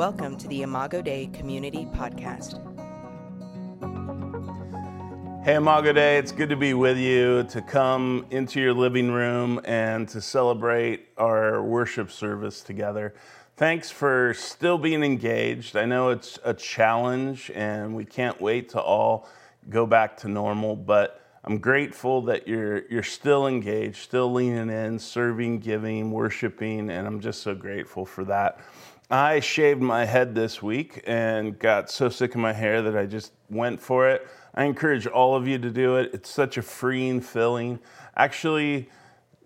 Welcome 0.00 0.38
to 0.38 0.48
the 0.48 0.62
Imago 0.62 1.02
Dei 1.02 1.26
Community 1.26 1.84
Podcast. 1.84 2.54
Hey, 5.44 5.56
Imago 5.56 5.92
Dei, 5.92 6.16
it's 6.16 6.32
good 6.32 6.48
to 6.48 6.56
be 6.56 6.72
with 6.72 6.96
you, 6.96 7.42
to 7.50 7.60
come 7.60 8.24
into 8.30 8.62
your 8.62 8.72
living 8.72 9.12
room 9.12 9.60
and 9.66 10.08
to 10.08 10.22
celebrate 10.22 11.08
our 11.18 11.62
worship 11.62 12.10
service 12.10 12.62
together. 12.62 13.12
Thanks 13.56 13.90
for 13.90 14.32
still 14.32 14.78
being 14.78 15.02
engaged. 15.02 15.76
I 15.76 15.84
know 15.84 16.08
it's 16.08 16.38
a 16.44 16.54
challenge 16.54 17.50
and 17.54 17.94
we 17.94 18.06
can't 18.06 18.40
wait 18.40 18.70
to 18.70 18.80
all 18.80 19.28
go 19.68 19.84
back 19.84 20.16
to 20.20 20.28
normal, 20.28 20.76
but 20.76 21.20
I'm 21.44 21.58
grateful 21.58 22.22
that 22.22 22.48
you're 22.48 22.86
you're 22.90 23.02
still 23.02 23.46
engaged, 23.46 23.96
still 23.96 24.32
leaning 24.32 24.70
in, 24.70 24.98
serving, 24.98 25.58
giving, 25.58 26.10
worshiping, 26.10 26.88
and 26.88 27.06
I'm 27.06 27.20
just 27.20 27.42
so 27.42 27.54
grateful 27.54 28.06
for 28.06 28.24
that. 28.24 28.60
I 29.10 29.40
shaved 29.40 29.82
my 29.82 30.04
head 30.04 30.36
this 30.36 30.62
week 30.62 31.02
and 31.04 31.58
got 31.58 31.90
so 31.90 32.08
sick 32.08 32.36
of 32.36 32.40
my 32.40 32.52
hair 32.52 32.80
that 32.82 32.96
I 32.96 33.06
just 33.06 33.32
went 33.48 33.80
for 33.80 34.08
it. 34.08 34.28
I 34.54 34.64
encourage 34.64 35.08
all 35.08 35.34
of 35.34 35.48
you 35.48 35.58
to 35.58 35.70
do 35.70 35.96
it. 35.96 36.10
It's 36.14 36.30
such 36.30 36.58
a 36.58 36.62
freeing 36.62 37.20
feeling. 37.20 37.80
Actually, 38.16 38.88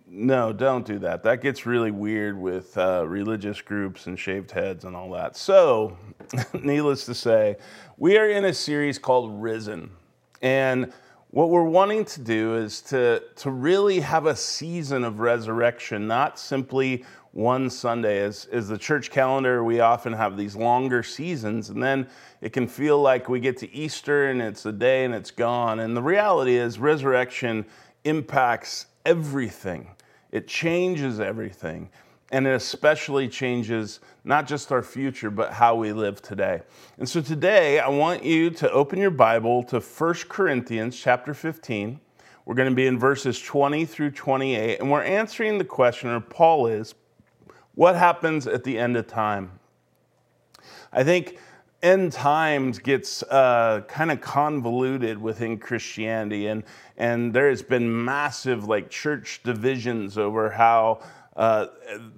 no, 0.07 0.53
don't 0.53 0.85
do 0.85 0.99
that. 0.99 1.23
That 1.23 1.41
gets 1.41 1.65
really 1.65 1.91
weird 1.91 2.39
with 2.39 2.77
uh, 2.77 3.07
religious 3.07 3.63
groups 3.63 4.07
and 4.07 4.19
shaved 4.19 4.51
heads 4.51 4.85
and 4.85 4.95
all 4.95 5.11
that. 5.13 5.35
So, 5.35 5.97
needless 6.53 7.07
to 7.07 7.15
say, 7.15 7.57
we 7.97 8.19
are 8.19 8.29
in 8.29 8.45
a 8.45 8.53
series 8.53 8.99
called 8.99 9.43
Risen. 9.43 9.91
And 10.43 10.93
what 11.31 11.49
we're 11.49 11.65
wanting 11.65 12.05
to 12.05 12.21
do 12.21 12.55
is 12.57 12.83
to, 12.83 13.23
to 13.37 13.51
really 13.51 14.01
have 14.01 14.27
a 14.27 14.37
season 14.37 15.05
of 15.05 15.21
resurrection, 15.21 16.07
not 16.07 16.39
simply 16.39 17.05
one 17.35 17.69
Sunday. 17.69 18.23
As, 18.23 18.47
as 18.53 18.69
the 18.69 18.79
church 18.79 19.11
calendar, 19.11 19.63
we 19.63 19.81
often 19.81 20.13
have 20.13 20.37
these 20.37 20.57
longer 20.57 21.03
seasons, 21.03 21.69
and 21.69 21.83
then 21.83 22.07
it 22.41 22.53
can 22.53 22.67
feel 22.67 23.03
like 23.03 23.29
we 23.29 23.41
get 23.41 23.57
to 23.59 23.75
Easter 23.75 24.31
and 24.31 24.41
it's 24.41 24.65
a 24.65 24.73
day 24.73 25.05
and 25.05 25.15
it's 25.15 25.33
gone. 25.33 25.81
And 25.81 25.97
the 25.97 26.03
reality 26.03 26.57
is, 26.57 26.79
resurrection 26.79 27.67
impacts 28.05 28.87
everything, 29.05 29.89
it 30.33 30.49
changes 30.49 31.21
everything. 31.21 31.91
And 32.33 32.49
it 32.49 32.55
especially 32.55 33.29
changes 33.29 34.01
not 34.25 34.49
just 34.49 34.73
our 34.73 34.83
future, 34.83 35.31
but 35.31 35.53
how 35.53 35.77
we 35.77 35.93
live 35.93 36.21
today. 36.21 36.63
And 36.99 37.09
so 37.09 37.21
today, 37.21 37.79
I 37.79 37.89
want 37.89 38.25
you 38.25 38.51
to 38.51 38.71
open 38.73 38.99
your 38.99 39.13
Bible 39.13 39.63
to 39.65 39.79
1 39.79 40.15
Corinthians 40.29 40.99
chapter 40.99 41.33
15. 41.33 42.01
We're 42.45 42.55
going 42.55 42.71
to 42.71 42.75
be 42.75 42.87
in 42.87 42.99
verses 42.99 43.41
20 43.41 43.85
through 43.85 44.13
28, 44.13 44.81
and 44.81 44.91
we're 44.91 45.05
answering 45.05 45.59
the 45.59 45.65
question, 45.65 46.11
or 46.11 46.21
Paul 46.21 46.67
is, 46.67 46.95
what 47.75 47.97
happens 47.97 48.47
at 48.47 48.65
the 48.65 48.79
end 48.79 48.97
of 48.97 49.07
time? 49.07 49.59
I 50.93 51.03
think 51.05 51.39
end 51.83 52.13
times 52.13 52.79
gets 52.79 53.23
uh, 53.25 53.83
kind 53.89 54.11
of 54.11 54.21
convoluted 54.21 55.21
within 55.21 55.59
Christianity, 55.59 56.47
and 56.47 56.65
and 56.97 57.33
there 57.35 57.51
has 57.51 57.63
been 57.63 58.05
massive 58.05 58.65
like 58.65 58.91
church 58.91 59.43
divisions 59.43 60.17
over 60.17 60.51
how 60.51 61.01
uh, 61.37 61.67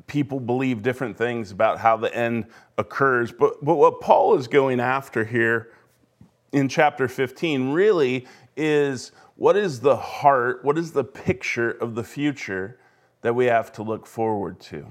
people 0.07 0.39
believe 0.41 0.83
different 0.83 1.17
things 1.17 1.51
about 1.51 1.79
how 1.79 1.97
the 1.97 2.15
end 2.15 2.47
occurs. 2.79 3.33
But 3.33 3.65
but 3.65 3.77
what 3.77 4.01
Paul 4.01 4.37
is 4.37 4.47
going 4.47 4.79
after 4.79 5.25
here 5.25 5.73
in 6.53 6.69
chapter 6.69 7.09
15 7.09 7.73
really 7.73 8.27
is 8.57 9.13
what 9.37 9.57
is 9.57 9.81
the 9.81 9.97
heart, 9.97 10.65
what 10.65 10.79
is 10.79 10.93
the 10.93 11.05
picture 11.05 11.71
of 11.71 11.95
the 11.95 12.05
future 12.05 12.79
that 13.23 13.35
we 13.35 13.47
have 13.47 13.73
to 13.73 13.83
look 13.83 14.07
forward 14.07 14.61
to. 14.61 14.87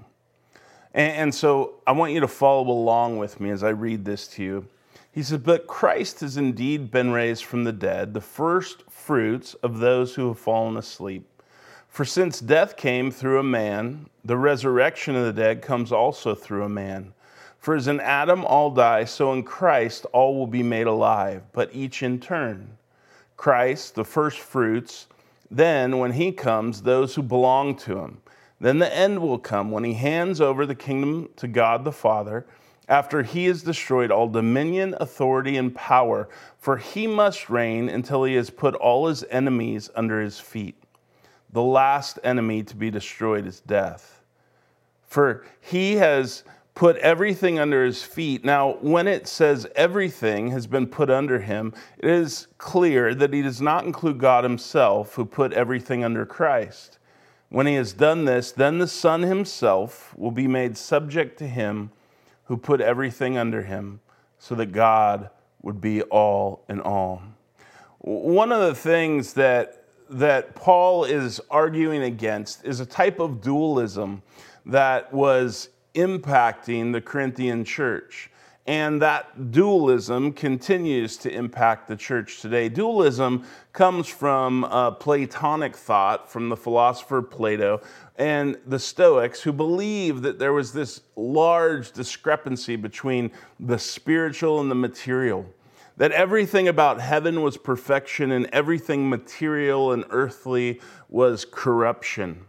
And, 0.95 1.11
and 1.13 1.35
so 1.35 1.75
I 1.85 1.91
want 1.91 2.13
you 2.13 2.21
to 2.21 2.27
follow 2.27 2.67
along 2.67 3.17
with 3.17 3.39
me 3.39 3.51
as 3.51 3.63
I 3.63 3.69
read 3.69 4.03
this 4.03 4.27
to 4.29 4.43
you. 4.43 4.67
He 5.11 5.21
says, 5.21 5.37
But 5.39 5.67
Christ 5.67 6.21
has 6.21 6.37
indeed 6.37 6.89
been 6.89 7.11
raised 7.11 7.45
from 7.45 7.63
the 7.63 7.71
dead, 7.71 8.13
the 8.13 8.21
first 8.21 8.89
fruits 8.89 9.53
of 9.55 9.77
those 9.77 10.15
who 10.15 10.29
have 10.29 10.39
fallen 10.39 10.77
asleep. 10.77 11.29
For 11.87 12.03
since 12.03 12.41
death 12.41 12.75
came 12.75 13.11
through 13.11 13.39
a 13.39 13.43
man, 13.43 14.09
the 14.25 14.37
resurrection 14.37 15.15
of 15.15 15.23
the 15.25 15.31
dead 15.31 15.61
comes 15.61 15.91
also 15.91 16.33
through 16.33 16.63
a 16.63 16.69
man. 16.69 17.13
For 17.59 17.75
as 17.75 17.87
in 17.87 17.99
Adam 18.01 18.43
all 18.43 18.69
die, 18.69 19.05
so 19.05 19.31
in 19.31 19.43
Christ 19.43 20.05
all 20.11 20.35
will 20.35 20.47
be 20.47 20.63
made 20.63 20.87
alive, 20.87 21.43
but 21.53 21.73
each 21.73 22.03
in 22.03 22.19
turn. 22.19 22.77
Christ, 23.37 23.95
the 23.95 24.03
first 24.03 24.39
fruits, 24.39 25.07
then 25.49 25.99
when 25.99 26.11
he 26.11 26.31
comes, 26.31 26.81
those 26.81 27.15
who 27.15 27.23
belong 27.23 27.75
to 27.77 27.99
him. 27.99 28.21
Then 28.65 28.79
the 28.79 28.91
end 28.91 29.19
will 29.19 29.37
come 29.37 29.69
when 29.69 29.83
he 29.83 29.93
hands 29.93 30.41
over 30.41 30.65
the 30.65 30.73
kingdom 30.73 31.29
to 31.35 31.47
God 31.47 31.83
the 31.83 31.91
Father, 31.91 32.47
after 32.89 33.21
he 33.21 33.45
has 33.45 33.61
destroyed 33.61 34.09
all 34.09 34.27
dominion, 34.27 34.95
authority, 34.99 35.55
and 35.55 35.75
power, 35.75 36.27
for 36.57 36.77
he 36.77 37.05
must 37.05 37.47
reign 37.47 37.89
until 37.89 38.23
he 38.23 38.33
has 38.33 38.49
put 38.49 38.73
all 38.73 39.05
his 39.05 39.23
enemies 39.29 39.91
under 39.93 40.19
his 40.19 40.39
feet. 40.39 40.73
The 41.51 41.61
last 41.61 42.17
enemy 42.23 42.63
to 42.63 42.75
be 42.75 42.89
destroyed 42.89 43.45
is 43.45 43.59
death. 43.59 44.23
For 45.03 45.45
he 45.61 45.97
has 45.97 46.43
put 46.73 46.97
everything 46.97 47.59
under 47.59 47.85
his 47.85 48.01
feet. 48.01 48.43
Now, 48.43 48.79
when 48.81 49.07
it 49.07 49.27
says 49.27 49.67
everything 49.75 50.49
has 50.49 50.65
been 50.65 50.87
put 50.87 51.11
under 51.11 51.37
him, 51.37 51.71
it 51.99 52.09
is 52.09 52.47
clear 52.57 53.13
that 53.13 53.31
he 53.31 53.43
does 53.43 53.61
not 53.61 53.85
include 53.85 54.17
God 54.17 54.43
himself, 54.43 55.13
who 55.13 55.23
put 55.23 55.53
everything 55.53 56.03
under 56.03 56.25
Christ. 56.25 56.97
When 57.49 57.67
he 57.67 57.75
has 57.75 57.93
done 57.93 58.25
this, 58.25 58.51
then 58.51 58.79
the 58.79 58.87
Son 58.87 59.21
himself 59.21 60.13
will 60.17 60.31
be 60.31 60.47
made 60.47 60.77
subject 60.77 61.37
to 61.39 61.47
him 61.47 61.91
who 62.45 62.57
put 62.57 62.81
everything 62.81 63.37
under 63.37 63.63
him, 63.63 63.99
so 64.37 64.55
that 64.55 64.67
God 64.67 65.29
would 65.61 65.81
be 65.81 66.01
all 66.03 66.63
in 66.69 66.79
all. 66.79 67.21
One 67.99 68.51
of 68.51 68.61
the 68.61 68.75
things 68.75 69.33
that, 69.33 69.85
that 70.11 70.53
Paul 70.53 71.05
is 71.05 71.41
arguing 71.49 72.03
against 72.03 72.63
is 72.63 72.79
a 72.79 72.85
type 72.85 73.19
of 73.19 73.41
dualism 73.41 74.21
that 74.67 75.11
was 75.11 75.69
impacting 75.95 76.93
the 76.93 77.01
Corinthian 77.01 77.65
church. 77.65 78.29
And 78.67 78.99
that 79.03 79.51
dualism 79.51 80.31
continues 80.33 81.17
to 81.17 81.31
impact 81.31 81.87
the 81.87 81.95
church 81.95 82.41
today. 82.41 82.67
Dualism 82.67 83.45
comes 83.73 84.07
from 84.07 84.63
uh, 84.63 84.91
Platonic 84.91 85.75
thought, 85.75 86.31
from 86.31 86.49
the 86.49 86.57
philosopher 86.57 87.21
Plato 87.21 87.81
and 88.15 88.57
the 88.65 88.79
Stoics, 88.79 89.41
who 89.41 89.53
believed 89.53 90.23
that 90.23 90.39
there 90.39 90.53
was 90.53 90.73
this 90.73 91.01
large 91.15 91.91
discrepancy 91.91 92.75
between 92.75 93.29
the 93.59 93.77
spiritual 93.77 94.59
and 94.59 94.71
the 94.71 94.75
material. 94.75 95.45
That 95.97 96.11
everything 96.11 96.67
about 96.67 96.99
heaven 96.99 97.43
was 97.43 97.57
perfection 97.57 98.31
and 98.31 98.47
everything 98.47 99.07
material 99.07 99.91
and 99.91 100.05
earthly 100.09 100.81
was 101.07 101.45
corruption. 101.45 102.45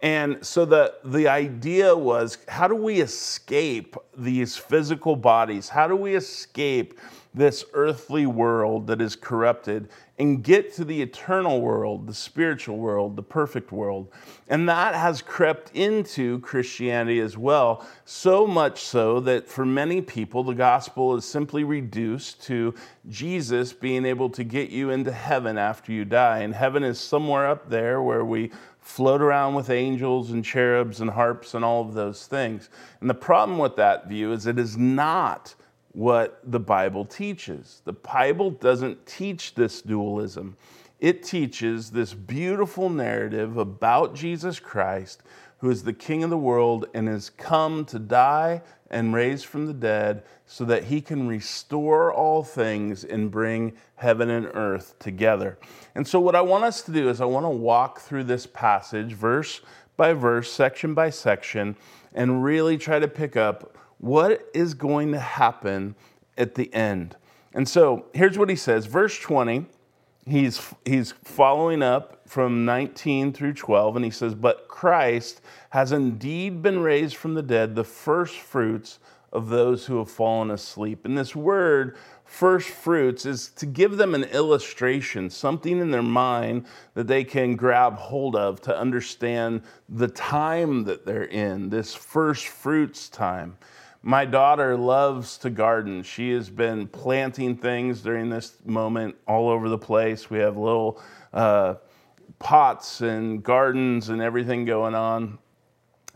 And 0.00 0.44
so 0.46 0.64
the, 0.64 0.94
the 1.04 1.26
idea 1.26 1.96
was 1.96 2.38
how 2.46 2.68
do 2.68 2.76
we 2.76 3.00
escape 3.00 3.96
these 4.16 4.56
physical 4.56 5.16
bodies? 5.16 5.68
How 5.68 5.88
do 5.88 5.96
we 5.96 6.14
escape 6.14 6.98
this 7.34 7.64
earthly 7.72 8.26
world 8.26 8.86
that 8.86 9.00
is 9.00 9.14
corrupted 9.14 9.88
and 10.18 10.42
get 10.42 10.72
to 10.74 10.84
the 10.84 11.02
eternal 11.02 11.60
world, 11.60 12.06
the 12.06 12.14
spiritual 12.14 12.78
world, 12.78 13.16
the 13.16 13.22
perfect 13.22 13.72
world? 13.72 14.08
And 14.48 14.68
that 14.68 14.94
has 14.94 15.20
crept 15.20 15.72
into 15.74 16.38
Christianity 16.40 17.18
as 17.18 17.36
well, 17.36 17.84
so 18.04 18.46
much 18.46 18.82
so 18.82 19.18
that 19.20 19.48
for 19.48 19.66
many 19.66 20.00
people, 20.00 20.44
the 20.44 20.54
gospel 20.54 21.16
is 21.16 21.24
simply 21.24 21.64
reduced 21.64 22.42
to 22.44 22.72
Jesus 23.08 23.72
being 23.72 24.04
able 24.04 24.30
to 24.30 24.44
get 24.44 24.70
you 24.70 24.90
into 24.90 25.10
heaven 25.10 25.58
after 25.58 25.90
you 25.90 26.04
die. 26.04 26.38
And 26.38 26.54
heaven 26.54 26.84
is 26.84 27.00
somewhere 27.00 27.48
up 27.48 27.68
there 27.68 28.00
where 28.00 28.24
we 28.24 28.52
float 28.88 29.20
around 29.20 29.54
with 29.54 29.68
angels 29.68 30.30
and 30.30 30.42
cherubs 30.42 31.02
and 31.02 31.10
harps 31.10 31.52
and 31.52 31.62
all 31.62 31.82
of 31.82 31.92
those 31.92 32.26
things. 32.26 32.70
And 33.02 33.08
the 33.08 33.14
problem 33.14 33.58
with 33.58 33.76
that 33.76 34.08
view 34.08 34.32
is 34.32 34.46
it 34.46 34.58
is 34.58 34.78
not 34.78 35.54
what 35.92 36.40
the 36.42 36.58
Bible 36.58 37.04
teaches. 37.04 37.82
The 37.84 37.92
Bible 37.92 38.50
doesn't 38.50 39.06
teach 39.06 39.54
this 39.54 39.82
dualism. 39.82 40.56
It 41.00 41.22
teaches 41.22 41.90
this 41.90 42.14
beautiful 42.14 42.88
narrative 42.88 43.58
about 43.58 44.14
Jesus 44.14 44.58
Christ, 44.58 45.22
who 45.58 45.68
is 45.68 45.84
the 45.84 45.92
King 45.92 46.24
of 46.24 46.30
the 46.30 46.38
world 46.38 46.86
and 46.94 47.08
has 47.08 47.28
come 47.28 47.84
to 47.84 47.98
die 47.98 48.62
and 48.90 49.14
raised 49.14 49.46
from 49.46 49.66
the 49.66 49.74
dead 49.74 50.22
so 50.46 50.64
that 50.64 50.84
he 50.84 51.00
can 51.00 51.28
restore 51.28 52.12
all 52.12 52.42
things 52.42 53.04
and 53.04 53.30
bring 53.30 53.74
heaven 53.96 54.30
and 54.30 54.46
earth 54.54 54.98
together. 54.98 55.58
And 55.94 56.06
so, 56.06 56.20
what 56.20 56.34
I 56.34 56.40
want 56.40 56.64
us 56.64 56.82
to 56.82 56.92
do 56.92 57.08
is, 57.08 57.20
I 57.20 57.26
want 57.26 57.44
to 57.44 57.50
walk 57.50 58.00
through 58.00 58.24
this 58.24 58.46
passage, 58.46 59.12
verse 59.12 59.60
by 59.96 60.12
verse, 60.12 60.50
section 60.50 60.94
by 60.94 61.10
section, 61.10 61.76
and 62.14 62.42
really 62.42 62.78
try 62.78 62.98
to 62.98 63.08
pick 63.08 63.36
up 63.36 63.76
what 63.98 64.48
is 64.54 64.74
going 64.74 65.12
to 65.12 65.18
happen 65.18 65.94
at 66.36 66.54
the 66.54 66.72
end. 66.72 67.16
And 67.52 67.68
so, 67.68 68.06
here's 68.14 68.38
what 68.38 68.48
he 68.48 68.56
says, 68.56 68.86
verse 68.86 69.18
20. 69.18 69.66
He's, 70.26 70.74
he's 70.84 71.12
following 71.24 71.82
up 71.82 72.17
from 72.28 72.66
19 72.66 73.32
through 73.32 73.54
12, 73.54 73.96
and 73.96 74.04
he 74.04 74.10
says, 74.10 74.34
But 74.34 74.68
Christ 74.68 75.40
has 75.70 75.92
indeed 75.92 76.62
been 76.62 76.80
raised 76.80 77.16
from 77.16 77.32
the 77.32 77.42
dead, 77.42 77.74
the 77.74 77.84
first 77.84 78.36
fruits 78.36 78.98
of 79.32 79.48
those 79.48 79.86
who 79.86 79.96
have 79.96 80.10
fallen 80.10 80.50
asleep. 80.50 81.06
And 81.06 81.16
this 81.16 81.34
word, 81.34 81.96
first 82.26 82.68
fruits, 82.68 83.24
is 83.24 83.48
to 83.56 83.64
give 83.64 83.96
them 83.96 84.14
an 84.14 84.24
illustration, 84.24 85.30
something 85.30 85.78
in 85.78 85.90
their 85.90 86.02
mind 86.02 86.66
that 86.92 87.06
they 87.06 87.24
can 87.24 87.56
grab 87.56 87.94
hold 87.94 88.36
of 88.36 88.60
to 88.62 88.78
understand 88.78 89.62
the 89.88 90.08
time 90.08 90.84
that 90.84 91.06
they're 91.06 91.24
in, 91.24 91.70
this 91.70 91.94
first 91.94 92.48
fruits 92.48 93.08
time. 93.08 93.56
My 94.02 94.26
daughter 94.26 94.76
loves 94.76 95.38
to 95.38 95.50
garden. 95.50 96.02
She 96.02 96.30
has 96.32 96.50
been 96.50 96.88
planting 96.88 97.56
things 97.56 98.02
during 98.02 98.28
this 98.28 98.56
moment 98.66 99.16
all 99.26 99.48
over 99.48 99.70
the 99.70 99.78
place. 99.78 100.28
We 100.28 100.38
have 100.38 100.58
little 100.58 101.00
uh, 101.32 101.74
pots 102.38 103.00
and 103.00 103.42
gardens 103.42 104.08
and 104.08 104.20
everything 104.22 104.64
going 104.64 104.94
on. 104.94 105.38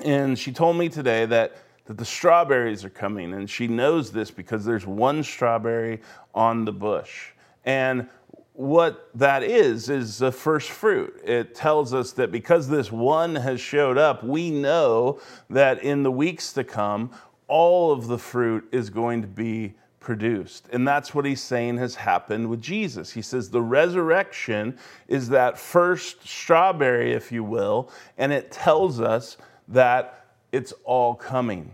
And 0.04 0.38
she 0.38 0.52
told 0.52 0.76
me 0.76 0.88
today 0.88 1.26
that 1.26 1.56
that 1.86 1.98
the 1.98 2.04
strawberries 2.04 2.84
are 2.84 2.90
coming. 2.90 3.34
And 3.34 3.48
she 3.48 3.66
knows 3.66 4.12
this 4.12 4.30
because 4.30 4.64
there's 4.64 4.86
one 4.86 5.22
strawberry 5.22 6.00
on 6.34 6.64
the 6.64 6.72
bush. 6.72 7.30
And 7.64 8.08
what 8.54 9.10
that 9.14 9.42
is, 9.42 9.88
is 9.88 10.18
the 10.18 10.30
first 10.30 10.70
fruit. 10.70 11.20
It 11.24 11.54
tells 11.54 11.94
us 11.94 12.12
that 12.12 12.30
because 12.30 12.68
this 12.68 12.92
one 12.92 13.34
has 13.34 13.60
showed 13.60 13.98
up, 13.98 14.22
we 14.22 14.50
know 14.50 15.20
that 15.50 15.82
in 15.82 16.02
the 16.02 16.10
weeks 16.10 16.52
to 16.54 16.64
come, 16.64 17.10
all 17.48 17.92
of 17.92 18.06
the 18.06 18.18
fruit 18.18 18.68
is 18.72 18.90
going 18.90 19.22
to 19.22 19.28
be 19.28 19.74
produced. 20.02 20.68
And 20.72 20.86
that's 20.86 21.14
what 21.14 21.24
he's 21.24 21.42
saying 21.42 21.78
has 21.78 21.94
happened 21.94 22.48
with 22.50 22.60
Jesus. 22.60 23.10
He 23.10 23.22
says 23.22 23.48
the 23.48 23.62
resurrection 23.62 24.78
is 25.08 25.28
that 25.30 25.58
first 25.58 26.26
strawberry, 26.26 27.12
if 27.12 27.32
you 27.32 27.44
will, 27.44 27.90
and 28.18 28.32
it 28.32 28.50
tells 28.50 29.00
us 29.00 29.36
that 29.68 30.26
it's 30.50 30.72
all 30.84 31.14
coming. 31.14 31.70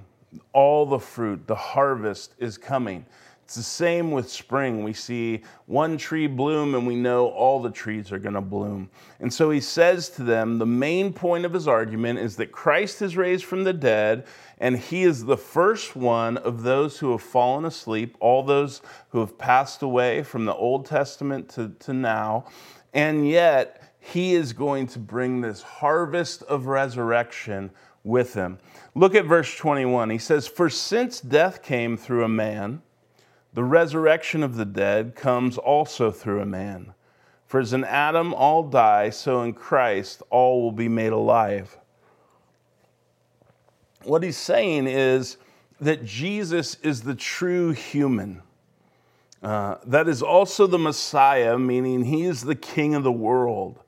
All 0.52 0.86
the 0.86 0.98
fruit, 0.98 1.46
the 1.46 1.54
harvest 1.54 2.34
is 2.38 2.58
coming. 2.58 3.04
It's 3.48 3.54
the 3.54 3.62
same 3.62 4.10
with 4.10 4.30
spring. 4.30 4.84
We 4.84 4.92
see 4.92 5.40
one 5.64 5.96
tree 5.96 6.26
bloom 6.26 6.74
and 6.74 6.86
we 6.86 6.94
know 6.94 7.28
all 7.28 7.62
the 7.62 7.70
trees 7.70 8.12
are 8.12 8.18
going 8.18 8.34
to 8.34 8.42
bloom. 8.42 8.90
And 9.20 9.32
so 9.32 9.48
he 9.48 9.58
says 9.58 10.10
to 10.10 10.22
them 10.22 10.58
the 10.58 10.66
main 10.66 11.14
point 11.14 11.46
of 11.46 11.54
his 11.54 11.66
argument 11.66 12.18
is 12.18 12.36
that 12.36 12.52
Christ 12.52 13.00
is 13.00 13.16
raised 13.16 13.46
from 13.46 13.64
the 13.64 13.72
dead 13.72 14.26
and 14.58 14.76
he 14.76 15.02
is 15.02 15.24
the 15.24 15.38
first 15.38 15.96
one 15.96 16.36
of 16.36 16.62
those 16.62 16.98
who 16.98 17.12
have 17.12 17.22
fallen 17.22 17.64
asleep, 17.64 18.18
all 18.20 18.42
those 18.42 18.82
who 19.08 19.20
have 19.20 19.38
passed 19.38 19.80
away 19.80 20.22
from 20.22 20.44
the 20.44 20.54
Old 20.54 20.84
Testament 20.84 21.48
to, 21.54 21.70
to 21.70 21.94
now. 21.94 22.44
And 22.92 23.26
yet 23.26 23.94
he 23.98 24.34
is 24.34 24.52
going 24.52 24.88
to 24.88 24.98
bring 24.98 25.40
this 25.40 25.62
harvest 25.62 26.42
of 26.42 26.66
resurrection 26.66 27.70
with 28.04 28.34
him. 28.34 28.58
Look 28.94 29.14
at 29.14 29.24
verse 29.24 29.56
21. 29.56 30.10
He 30.10 30.18
says, 30.18 30.46
For 30.46 30.68
since 30.68 31.18
death 31.22 31.62
came 31.62 31.96
through 31.96 32.24
a 32.24 32.28
man, 32.28 32.82
the 33.54 33.64
resurrection 33.64 34.42
of 34.42 34.56
the 34.56 34.64
dead 34.64 35.14
comes 35.14 35.58
also 35.58 36.10
through 36.10 36.40
a 36.40 36.46
man. 36.46 36.94
For 37.46 37.60
as 37.60 37.72
in 37.72 37.84
Adam 37.84 38.34
all 38.34 38.62
die, 38.62 39.10
so 39.10 39.42
in 39.42 39.54
Christ 39.54 40.22
all 40.30 40.62
will 40.62 40.72
be 40.72 40.88
made 40.88 41.12
alive. 41.12 41.78
What 44.04 44.22
he's 44.22 44.36
saying 44.36 44.86
is 44.86 45.38
that 45.80 46.04
Jesus 46.04 46.76
is 46.82 47.02
the 47.02 47.14
true 47.14 47.72
human. 47.72 48.42
Uh, 49.42 49.76
that 49.86 50.08
is 50.08 50.22
also 50.22 50.66
the 50.66 50.78
Messiah, 50.78 51.58
meaning 51.58 52.04
he 52.04 52.24
is 52.24 52.42
the 52.42 52.54
King 52.54 52.94
of 52.94 53.02
the 53.02 53.12
world. 53.12 53.80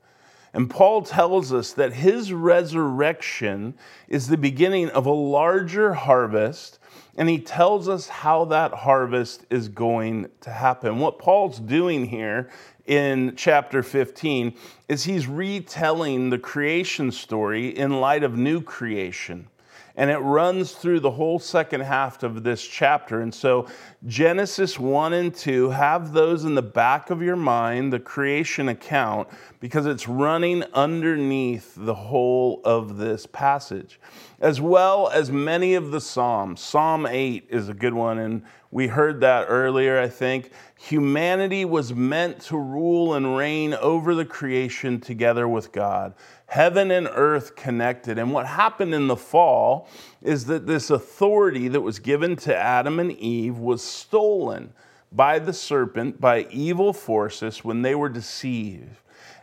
And 0.53 0.69
Paul 0.69 1.01
tells 1.03 1.53
us 1.53 1.73
that 1.73 1.93
his 1.93 2.33
resurrection 2.33 3.73
is 4.07 4.27
the 4.27 4.37
beginning 4.37 4.89
of 4.89 5.05
a 5.05 5.11
larger 5.11 5.93
harvest, 5.93 6.79
and 7.17 7.29
he 7.29 7.39
tells 7.39 7.89
us 7.89 8.07
how 8.07 8.45
that 8.45 8.73
harvest 8.73 9.45
is 9.49 9.67
going 9.67 10.29
to 10.41 10.49
happen. 10.49 10.99
What 10.99 11.19
Paul's 11.19 11.59
doing 11.59 12.05
here 12.05 12.49
in 12.85 13.35
chapter 13.35 13.83
15 13.83 14.55
is 14.87 15.03
he's 15.03 15.27
retelling 15.27 16.29
the 16.29 16.39
creation 16.39 17.11
story 17.11 17.69
in 17.69 17.99
light 17.99 18.23
of 18.23 18.37
new 18.37 18.61
creation 18.61 19.47
and 19.95 20.09
it 20.09 20.17
runs 20.17 20.71
through 20.71 20.99
the 20.99 21.11
whole 21.11 21.39
second 21.39 21.81
half 21.81 22.23
of 22.23 22.43
this 22.43 22.65
chapter. 22.65 23.21
And 23.21 23.33
so, 23.33 23.67
Genesis 24.07 24.79
1 24.79 25.13
and 25.13 25.35
2, 25.35 25.69
have 25.69 26.13
those 26.13 26.45
in 26.45 26.55
the 26.55 26.61
back 26.61 27.09
of 27.09 27.21
your 27.21 27.35
mind, 27.35 27.91
the 27.91 27.99
creation 27.99 28.69
account, 28.69 29.27
because 29.59 29.85
it's 29.85 30.07
running 30.07 30.63
underneath 30.73 31.73
the 31.75 31.93
whole 31.93 32.61
of 32.63 32.97
this 32.97 33.25
passage, 33.25 33.99
as 34.41 34.59
well 34.59 35.07
as 35.09 35.31
many 35.31 35.75
of 35.75 35.91
the 35.91 36.01
Psalms. 36.01 36.59
Psalm 36.59 37.05
8 37.05 37.45
is 37.49 37.69
a 37.69 37.73
good 37.73 37.93
one, 37.93 38.17
and 38.17 38.43
we 38.71 38.87
heard 38.87 39.21
that 39.21 39.45
earlier, 39.47 39.99
I 39.99 40.09
think. 40.09 40.51
Humanity 40.79 41.63
was 41.63 41.93
meant 41.93 42.41
to 42.41 42.57
rule 42.57 43.13
and 43.13 43.37
reign 43.37 43.75
over 43.75 44.15
the 44.15 44.25
creation 44.25 44.99
together 44.99 45.47
with 45.47 45.71
God 45.71 46.15
heaven 46.47 46.91
and 46.91 47.07
earth 47.13 47.55
connected. 47.55 48.19
And 48.19 48.33
what 48.33 48.45
happened 48.45 48.93
in 48.93 49.07
the 49.07 49.15
fall 49.15 49.87
is 50.21 50.47
that 50.47 50.67
this 50.67 50.89
authority 50.89 51.69
that 51.69 51.79
was 51.79 51.99
given 51.99 52.35
to 52.37 52.53
Adam 52.53 52.99
and 52.99 53.13
Eve 53.13 53.57
was 53.57 53.81
stolen 53.81 54.73
by 55.13 55.39
the 55.39 55.53
serpent, 55.53 56.19
by 56.19 56.41
evil 56.51 56.91
forces 56.91 57.63
when 57.63 57.83
they 57.83 57.95
were 57.95 58.09
deceived. 58.09 58.97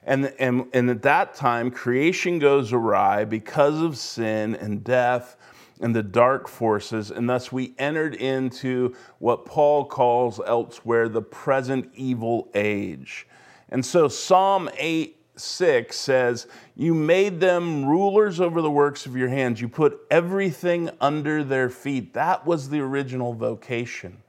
And, 0.04 0.32
and, 0.38 0.66
and 0.72 0.88
at 0.90 1.02
that 1.02 1.34
time, 1.34 1.70
creation 1.70 2.38
goes 2.38 2.72
awry 2.72 3.24
because 3.24 3.80
of 3.80 3.98
sin 3.98 4.54
and 4.56 4.82
death 4.82 5.36
and 5.80 5.94
the 5.94 6.02
dark 6.02 6.48
forces, 6.48 7.10
and 7.10 7.28
thus 7.28 7.52
we 7.52 7.74
entered 7.78 8.14
into 8.14 8.94
what 9.18 9.44
Paul 9.44 9.84
calls 9.84 10.40
elsewhere 10.44 11.08
the 11.08 11.22
present 11.22 11.90
evil 11.94 12.48
age. 12.54 13.26
And 13.68 13.84
so 13.84 14.08
Psalm 14.08 14.68
8 14.76 15.14
6 15.36 15.96
says, 15.96 16.46
You 16.74 16.94
made 16.94 17.38
them 17.40 17.84
rulers 17.84 18.40
over 18.40 18.60
the 18.60 18.70
works 18.70 19.06
of 19.06 19.16
your 19.16 19.28
hands. 19.28 19.60
You 19.60 19.68
put 19.68 20.00
everything 20.10 20.90
under 21.00 21.44
their 21.44 21.70
feet. 21.70 22.14
That 22.14 22.44
was 22.44 22.68
the 22.68 22.80
original 22.80 23.34
vocation. 23.34 24.22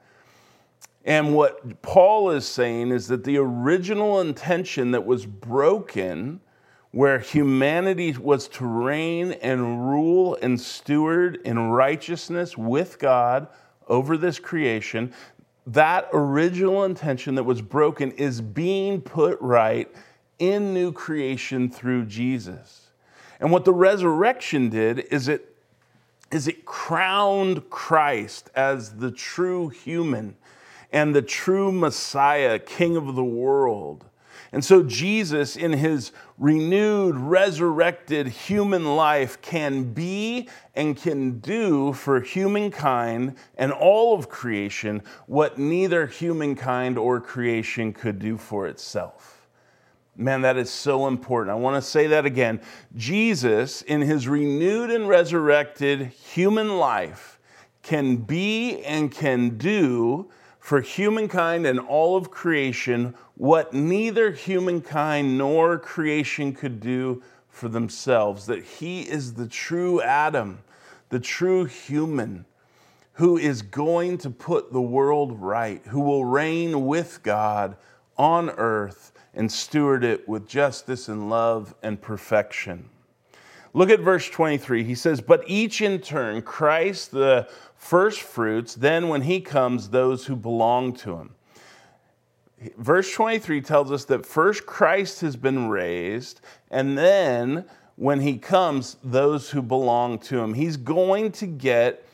And 1.10 1.34
what 1.34 1.82
Paul 1.82 2.30
is 2.30 2.48
saying 2.48 2.92
is 2.92 3.08
that 3.08 3.24
the 3.24 3.40
original 3.40 4.22
intention 4.22 4.92
that 4.92 5.08
was 5.08 5.26
broken, 5.26 6.40
where 6.92 7.18
humanity 7.18 8.12
was 8.12 8.48
to 8.50 8.66
reign 8.68 9.32
and 9.42 9.90
rule 9.90 10.38
and 10.44 10.62
steward 10.62 11.40
in 11.46 11.72
righteousness 11.72 12.56
with 12.56 13.00
God 13.00 13.48
over 13.88 14.18
this 14.18 14.38
creation, 14.38 15.12
that 15.66 16.08
original 16.14 16.84
intention 16.84 17.34
that 17.34 17.44
was 17.44 17.60
broken 17.60 18.12
is 18.12 18.40
being 18.40 19.02
put 19.02 19.42
right 19.42 19.92
in 20.38 20.76
new 20.76 20.92
creation 20.92 21.72
through 21.72 22.06
Jesus. 22.06 22.92
And 23.40 23.52
what 23.52 23.66
the 23.66 23.74
resurrection 23.74 24.70
did 24.70 25.00
is 25.12 25.28
it 25.28 25.56
is 26.30 26.48
it 26.48 26.66
crowned 26.66 27.68
Christ 27.72 28.52
as 28.54 28.98
the 28.98 29.10
true 29.10 29.70
human 29.70 30.36
and 30.92 31.16
the 31.16 31.22
true 31.22 31.72
Messiah, 31.72 32.60
King 32.60 32.96
of 32.96 33.16
the 33.16 33.24
world. 33.24 34.06
And 34.52 34.66
so, 34.66 34.82
Jesus, 34.82 35.56
in 35.56 35.74
his 35.74 36.12
renewed, 36.40 37.16
resurrected 37.16 38.28
human 38.28 38.96
life, 38.96 39.40
can 39.42 39.94
be 39.94 40.50
and 40.76 40.98
can 40.98 41.40
do 41.40 41.94
for 41.94 42.20
humankind 42.20 43.36
and 43.58 43.72
all 43.72 44.18
of 44.18 44.28
creation 44.28 45.04
what 45.28 45.60
neither 45.60 46.08
humankind 46.08 46.98
or 46.98 47.22
creation 47.22 47.94
could 47.94 48.18
do 48.18 48.38
for 48.38 48.68
itself. 48.68 49.48
Man, 50.16 50.42
that 50.42 50.58
is 50.58 50.70
so 50.70 51.08
important. 51.08 51.56
I 51.56 51.60
want 51.60 51.82
to 51.82 51.88
say 51.88 52.08
that 52.08 52.26
again. 52.26 52.60
Jesus, 52.96 53.84
in 53.84 54.02
his 54.02 54.28
renewed 54.28 54.90
and 54.90 55.08
resurrected 55.08 56.08
human 56.08 56.78
life, 56.78 57.40
can 57.84 58.18
be 58.18 58.82
and 58.84 59.12
can 59.12 59.58
do 59.58 60.30
for 60.60 60.82
humankind 60.82 61.66
and 61.66 61.80
all 61.80 62.16
of 62.16 62.30
creation 62.30 63.16
what 63.36 63.74
neither 63.74 64.32
humankind 64.32 65.38
nor 65.38 65.80
creation 65.80 66.54
could 66.54 66.80
do 66.80 67.24
for 67.48 67.70
themselves. 67.70 68.46
That 68.46 68.64
he 68.64 69.02
is 69.02 69.34
the 69.34 69.48
true 69.48 70.02
Adam, 70.02 70.60
the 71.10 71.20
true 71.20 71.66
human 71.66 72.46
who 73.14 73.38
is 73.38 73.62
going 73.62 74.18
to 74.18 74.30
put 74.30 74.72
the 74.72 74.82
world 74.82 75.42
right, 75.42 75.82
who 75.88 76.00
will 76.00 76.24
reign 76.24 76.86
with 76.86 77.22
God 77.24 77.76
on 78.18 78.50
earth 78.52 79.12
and 79.34 79.52
steward 79.52 80.04
it 80.04 80.28
with 80.28 80.48
justice 80.48 81.08
and 81.08 81.30
love 81.30 81.76
and 81.84 82.02
perfection. 82.02 82.90
Look 83.74 83.90
at 83.90 84.00
verse 84.00 84.30
23. 84.30 84.84
He 84.84 84.96
says, 84.96 85.22
But 85.22 85.44
each 85.48 85.82
in 85.82 86.00
turn, 86.00 86.42
Christ 86.42 87.12
the 87.12 87.50
first 87.80 88.22
fruits, 88.22 88.76
then 88.76 89.08
when 89.08 89.22
he 89.22 89.40
comes, 89.42 89.90
those 89.90 90.28
who 90.28 90.36
belong 90.36 90.94
to 90.94 91.16
him. 91.16 91.32
Verse 92.78 93.12
23 93.14 93.62
tells 93.62 93.90
us 93.90 94.04
that 94.06 94.26
first 94.26 94.66
Christ 94.66 95.22
has 95.22 95.38
been 95.38 95.70
raised, 95.70 96.42
and 96.70 96.98
then 96.98 97.66
when 97.96 98.20
he 98.20 98.38
comes, 98.38 98.98
those 99.04 99.50
who 99.50 99.62
belong 99.62 100.20
to 100.20 100.40
him. 100.40 100.54
He's 100.54 100.78
going 100.78 101.32
to 101.34 101.48
get 101.48 102.06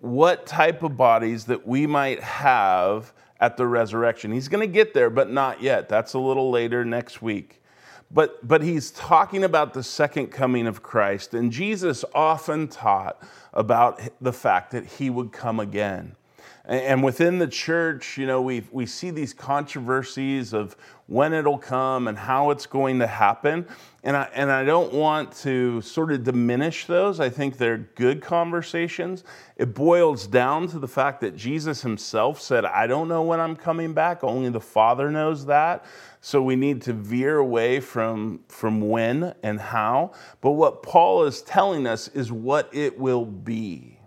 what 0.00 0.46
type 0.46 0.82
of 0.82 0.96
bodies 0.96 1.46
that 1.46 1.66
we 1.66 1.86
might 1.86 2.22
have 2.22 3.12
at 3.40 3.56
the 3.56 3.66
resurrection. 3.66 4.30
He's 4.30 4.48
going 4.48 4.66
to 4.66 4.72
get 4.72 4.94
there, 4.94 5.10
but 5.10 5.30
not 5.30 5.62
yet. 5.62 5.88
That's 5.88 6.14
a 6.14 6.18
little 6.18 6.50
later 6.50 6.84
next 6.84 7.22
week. 7.22 7.62
But, 8.10 8.46
but 8.46 8.62
he's 8.62 8.90
talking 8.90 9.44
about 9.44 9.74
the 9.74 9.82
second 9.82 10.28
coming 10.28 10.66
of 10.66 10.82
Christ. 10.82 11.34
And 11.34 11.52
Jesus 11.52 12.04
often 12.14 12.68
taught 12.68 13.22
about 13.52 14.00
the 14.20 14.32
fact 14.32 14.70
that 14.70 14.86
he 14.86 15.10
would 15.10 15.32
come 15.32 15.60
again. 15.60 16.16
And 16.64 17.02
within 17.02 17.38
the 17.38 17.46
church, 17.46 18.18
you 18.18 18.26
know, 18.26 18.42
we, 18.42 18.62
we 18.70 18.84
see 18.84 19.10
these 19.10 19.32
controversies 19.32 20.52
of 20.52 20.76
when 21.06 21.32
it'll 21.32 21.56
come 21.56 22.06
and 22.08 22.18
how 22.18 22.50
it's 22.50 22.66
going 22.66 22.98
to 22.98 23.06
happen. 23.06 23.66
And 24.04 24.14
I, 24.14 24.28
and 24.34 24.52
I 24.52 24.64
don't 24.64 24.92
want 24.92 25.32
to 25.38 25.80
sort 25.80 26.12
of 26.12 26.24
diminish 26.24 26.84
those. 26.84 27.20
I 27.20 27.30
think 27.30 27.56
they're 27.56 27.78
good 27.78 28.20
conversations. 28.20 29.24
It 29.56 29.74
boils 29.74 30.26
down 30.26 30.68
to 30.68 30.78
the 30.78 30.86
fact 30.86 31.22
that 31.22 31.34
Jesus 31.34 31.80
himself 31.80 32.38
said, 32.38 32.66
I 32.66 32.86
don't 32.86 33.08
know 33.08 33.22
when 33.22 33.40
I'm 33.40 33.56
coming 33.56 33.94
back, 33.94 34.22
only 34.22 34.50
the 34.50 34.60
Father 34.60 35.10
knows 35.10 35.46
that. 35.46 35.86
So 36.28 36.42
we 36.42 36.56
need 36.56 36.82
to 36.82 36.92
veer 36.92 37.38
away 37.38 37.80
from, 37.80 38.40
from 38.48 38.82
when 38.82 39.34
and 39.42 39.58
how. 39.58 40.12
But 40.42 40.50
what 40.50 40.82
Paul 40.82 41.24
is 41.24 41.40
telling 41.40 41.86
us 41.86 42.08
is 42.08 42.30
what 42.30 42.68
it 42.70 42.98
will 42.98 43.24
be. 43.24 43.98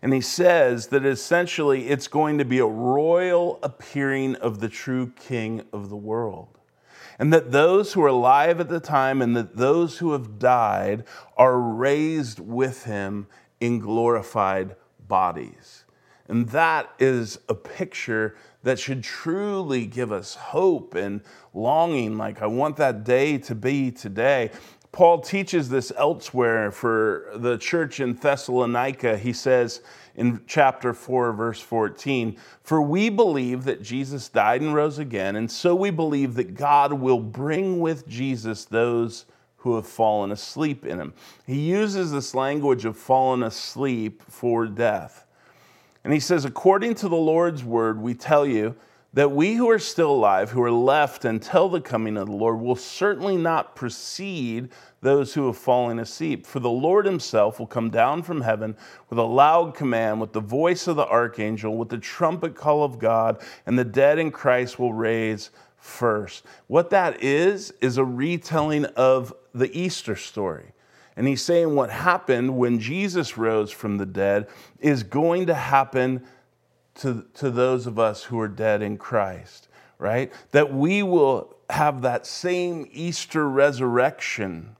And 0.00 0.14
he 0.14 0.20
says 0.20 0.86
that 0.90 1.04
essentially 1.04 1.88
it's 1.88 2.06
going 2.06 2.38
to 2.38 2.44
be 2.44 2.60
a 2.60 2.64
royal 2.64 3.58
appearing 3.64 4.36
of 4.36 4.60
the 4.60 4.68
true 4.68 5.10
king 5.16 5.64
of 5.72 5.88
the 5.88 5.96
world. 5.96 6.60
And 7.18 7.32
that 7.32 7.50
those 7.50 7.92
who 7.92 8.04
are 8.04 8.06
alive 8.06 8.60
at 8.60 8.68
the 8.68 8.78
time 8.78 9.20
and 9.20 9.36
that 9.36 9.56
those 9.56 9.98
who 9.98 10.12
have 10.12 10.38
died 10.38 11.02
are 11.36 11.58
raised 11.58 12.38
with 12.38 12.84
him 12.84 13.26
in 13.58 13.80
glorified 13.80 14.76
bodies. 15.08 15.84
And 16.28 16.50
that 16.50 16.88
is 17.00 17.40
a 17.48 17.54
picture 17.54 18.36
that 18.68 18.78
should 18.78 19.02
truly 19.02 19.86
give 19.86 20.12
us 20.12 20.34
hope 20.34 20.94
and 20.94 21.22
longing. 21.54 22.18
Like, 22.18 22.42
I 22.42 22.46
want 22.46 22.76
that 22.76 23.02
day 23.02 23.38
to 23.38 23.54
be 23.54 23.90
today. 23.90 24.50
Paul 24.92 25.20
teaches 25.20 25.68
this 25.68 25.90
elsewhere 25.96 26.70
for 26.70 27.30
the 27.36 27.56
church 27.56 28.00
in 28.00 28.14
Thessalonica. 28.14 29.16
He 29.16 29.32
says 29.32 29.80
in 30.16 30.42
chapter 30.46 30.92
4, 30.92 31.32
verse 31.32 31.60
14, 31.60 32.36
For 32.62 32.82
we 32.82 33.08
believe 33.08 33.64
that 33.64 33.82
Jesus 33.82 34.28
died 34.28 34.60
and 34.60 34.74
rose 34.74 34.98
again, 34.98 35.36
and 35.36 35.50
so 35.50 35.74
we 35.74 35.90
believe 35.90 36.34
that 36.34 36.54
God 36.54 36.92
will 36.92 37.20
bring 37.20 37.80
with 37.80 38.06
Jesus 38.06 38.64
those 38.66 39.24
who 39.58 39.76
have 39.76 39.86
fallen 39.86 40.30
asleep 40.30 40.84
in 40.84 41.00
him. 41.00 41.14
He 41.46 41.60
uses 41.70 42.12
this 42.12 42.34
language 42.34 42.84
of 42.84 42.96
fallen 42.96 43.42
asleep 43.42 44.22
for 44.28 44.66
death. 44.66 45.24
And 46.04 46.12
he 46.12 46.20
says, 46.20 46.44
According 46.44 46.94
to 46.96 47.08
the 47.08 47.16
Lord's 47.16 47.64
word, 47.64 48.00
we 48.00 48.14
tell 48.14 48.46
you, 48.46 48.76
that 49.14 49.32
we 49.32 49.54
who 49.54 49.70
are 49.70 49.78
still 49.78 50.10
alive, 50.10 50.50
who 50.50 50.62
are 50.62 50.70
left 50.70 51.24
until 51.24 51.68
the 51.68 51.80
coming 51.80 52.16
of 52.16 52.26
the 52.26 52.32
Lord, 52.32 52.60
will 52.60 52.76
certainly 52.76 53.36
not 53.36 53.74
precede 53.74 54.68
those 55.00 55.32
who 55.32 55.46
have 55.46 55.56
fallen 55.56 55.98
asleep. 55.98 56.46
For 56.46 56.60
the 56.60 56.70
Lord 56.70 57.06
himself 57.06 57.58
will 57.58 57.66
come 57.66 57.88
down 57.88 58.22
from 58.22 58.42
heaven 58.42 58.76
with 59.08 59.18
a 59.18 59.24
loud 59.24 59.74
command, 59.74 60.20
with 60.20 60.32
the 60.32 60.40
voice 60.40 60.86
of 60.86 60.96
the 60.96 61.06
archangel, 61.06 61.76
with 61.76 61.88
the 61.88 61.98
trumpet 61.98 62.54
call 62.54 62.84
of 62.84 62.98
God, 62.98 63.42
and 63.64 63.78
the 63.78 63.84
dead 63.84 64.18
in 64.18 64.30
Christ 64.30 64.78
will 64.78 64.92
raise 64.92 65.50
first. 65.78 66.44
What 66.66 66.90
that 66.90 67.22
is, 67.22 67.72
is 67.80 67.96
a 67.96 68.04
retelling 68.04 68.84
of 68.84 69.32
the 69.54 69.76
Easter 69.78 70.16
story. 70.16 70.72
And 71.18 71.26
he's 71.26 71.42
saying 71.42 71.74
what 71.74 71.90
happened 71.90 72.56
when 72.56 72.78
Jesus 72.78 73.36
rose 73.36 73.72
from 73.72 73.98
the 73.98 74.06
dead 74.06 74.46
is 74.78 75.02
going 75.02 75.46
to 75.46 75.54
happen 75.54 76.24
to, 76.94 77.26
to 77.34 77.50
those 77.50 77.88
of 77.88 77.98
us 77.98 78.22
who 78.22 78.38
are 78.38 78.46
dead 78.46 78.82
in 78.82 78.98
Christ, 78.98 79.66
right? 79.98 80.32
That 80.52 80.72
we 80.72 81.02
will 81.02 81.56
have 81.70 82.02
that 82.02 82.24
same 82.24 82.86
Easter 82.92 83.48
resurrection 83.48 84.76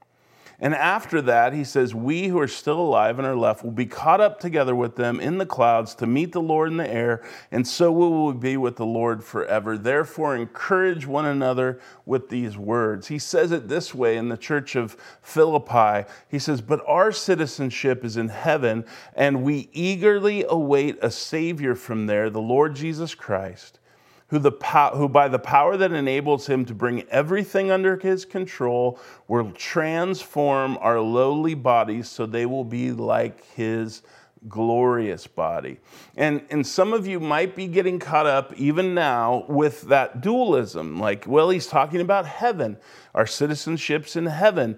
and 0.61 0.75
after 0.75 1.21
that, 1.21 1.53
he 1.53 1.63
says, 1.63 1.95
We 1.95 2.27
who 2.27 2.37
are 2.39 2.47
still 2.47 2.79
alive 2.81 3.17
and 3.17 3.25
are 3.25 3.35
left 3.35 3.63
will 3.63 3.71
be 3.71 3.85
caught 3.85 4.19
up 4.19 4.41
together 4.41 4.75
with 4.75 4.97
them 4.97 5.21
in 5.21 5.37
the 5.37 5.45
clouds 5.45 5.95
to 5.95 6.07
meet 6.07 6.33
the 6.33 6.41
Lord 6.41 6.69
in 6.69 6.77
the 6.77 6.89
air, 6.89 7.23
and 7.49 7.65
so 7.65 7.91
we 7.91 8.07
will 8.07 8.33
be 8.33 8.57
with 8.57 8.75
the 8.75 8.85
Lord 8.85 9.23
forever. 9.23 9.77
Therefore, 9.77 10.35
encourage 10.35 11.07
one 11.07 11.25
another 11.25 11.79
with 12.05 12.27
these 12.27 12.57
words. 12.57 13.07
He 13.07 13.19
says 13.19 13.53
it 13.53 13.69
this 13.69 13.95
way 13.95 14.17
in 14.17 14.27
the 14.27 14.37
church 14.37 14.75
of 14.75 14.97
Philippi. 15.21 16.09
He 16.27 16.39
says, 16.39 16.59
But 16.59 16.83
our 16.85 17.13
citizenship 17.13 18.03
is 18.03 18.17
in 18.17 18.27
heaven, 18.27 18.83
and 19.15 19.43
we 19.43 19.69
eagerly 19.71 20.43
await 20.47 20.97
a 21.01 21.09
Savior 21.09 21.73
from 21.73 22.07
there, 22.07 22.29
the 22.29 22.41
Lord 22.41 22.75
Jesus 22.75 23.15
Christ 23.15 23.79
who, 24.29 24.39
the, 24.39 24.51
who 24.93 25.09
by 25.09 25.27
the 25.27 25.39
power 25.39 25.75
that 25.77 25.91
enables 25.91 26.47
him 26.47 26.65
to 26.65 26.73
bring 26.73 27.03
everything 27.09 27.71
under 27.71 27.97
his 27.97 28.25
control 28.25 28.99
will 29.27 29.51
transform 29.51 30.77
our 30.81 30.99
lowly 30.99 31.55
bodies 31.55 32.07
so 32.07 32.25
they 32.25 32.45
will 32.45 32.63
be 32.63 32.91
like 32.91 33.43
his 33.53 34.03
glorious 34.47 35.27
body. 35.27 35.79
And, 36.15 36.43
and 36.49 36.65
some 36.65 36.93
of 36.93 37.07
you 37.07 37.19
might 37.19 37.55
be 37.55 37.67
getting 37.67 37.99
caught 37.99 38.27
up 38.27 38.53
even 38.55 38.93
now 38.93 39.45
with 39.49 39.81
that 39.83 40.21
dualism. 40.21 40.99
Like, 40.99 41.25
well, 41.27 41.49
he's 41.49 41.67
talking 41.67 41.99
about 41.99 42.25
heaven, 42.25 42.77
our 43.13 43.25
citizenship's 43.25 44.15
in 44.15 44.27
heaven. 44.27 44.77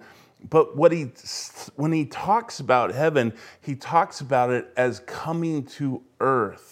But 0.50 0.76
what 0.76 0.92
he, 0.92 1.12
when 1.76 1.92
he 1.92 2.06
talks 2.06 2.60
about 2.60 2.96
heaven, 2.96 3.34
he 3.62 3.76
talks 3.76 4.22
about 4.22 4.50
it 4.50 4.74
as 4.76 5.02
coming 5.02 5.66
to 5.66 6.02
earth 6.20 6.71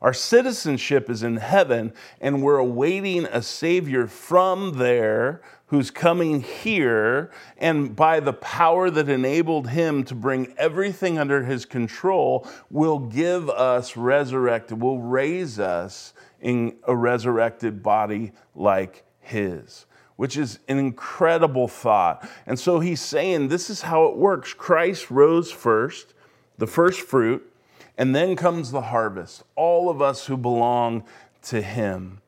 our 0.00 0.12
citizenship 0.14 1.10
is 1.10 1.22
in 1.22 1.36
heaven, 1.36 1.92
and 2.20 2.42
we're 2.42 2.58
awaiting 2.58 3.26
a 3.26 3.42
Savior 3.42 4.06
from 4.06 4.78
there 4.78 5.42
who's 5.66 5.90
coming 5.90 6.40
here, 6.40 7.30
and 7.58 7.94
by 7.94 8.18
the 8.18 8.32
power 8.32 8.90
that 8.90 9.08
enabled 9.08 9.68
him 9.68 10.02
to 10.04 10.14
bring 10.14 10.52
everything 10.56 11.18
under 11.18 11.44
his 11.44 11.64
control, 11.64 12.46
will 12.70 12.98
give 12.98 13.48
us 13.50 13.96
resurrected, 13.96 14.80
will 14.80 15.00
raise 15.00 15.60
us 15.60 16.12
in 16.40 16.76
a 16.84 16.96
resurrected 16.96 17.82
body 17.82 18.32
like 18.54 19.04
his 19.20 19.86
which 20.16 20.36
is 20.36 20.58
an 20.68 20.78
incredible 20.78 21.66
thought. 21.66 22.28
And 22.44 22.60
so 22.60 22.78
he's 22.78 23.00
saying 23.00 23.48
this 23.48 23.70
is 23.70 23.80
how 23.80 24.04
it 24.04 24.18
works 24.18 24.52
Christ 24.52 25.10
rose 25.10 25.50
first, 25.50 26.12
the 26.58 26.66
first 26.66 27.00
fruit, 27.00 27.49
and 27.98 28.14
then 28.14 28.36
comes 28.36 28.70
the 28.70 28.82
harvest, 28.82 29.42
all 29.56 29.90
of 29.90 30.00
us 30.00 30.26
who 30.26 30.36
belong 30.36 31.04
to 31.42 31.62
Him. 31.62 32.20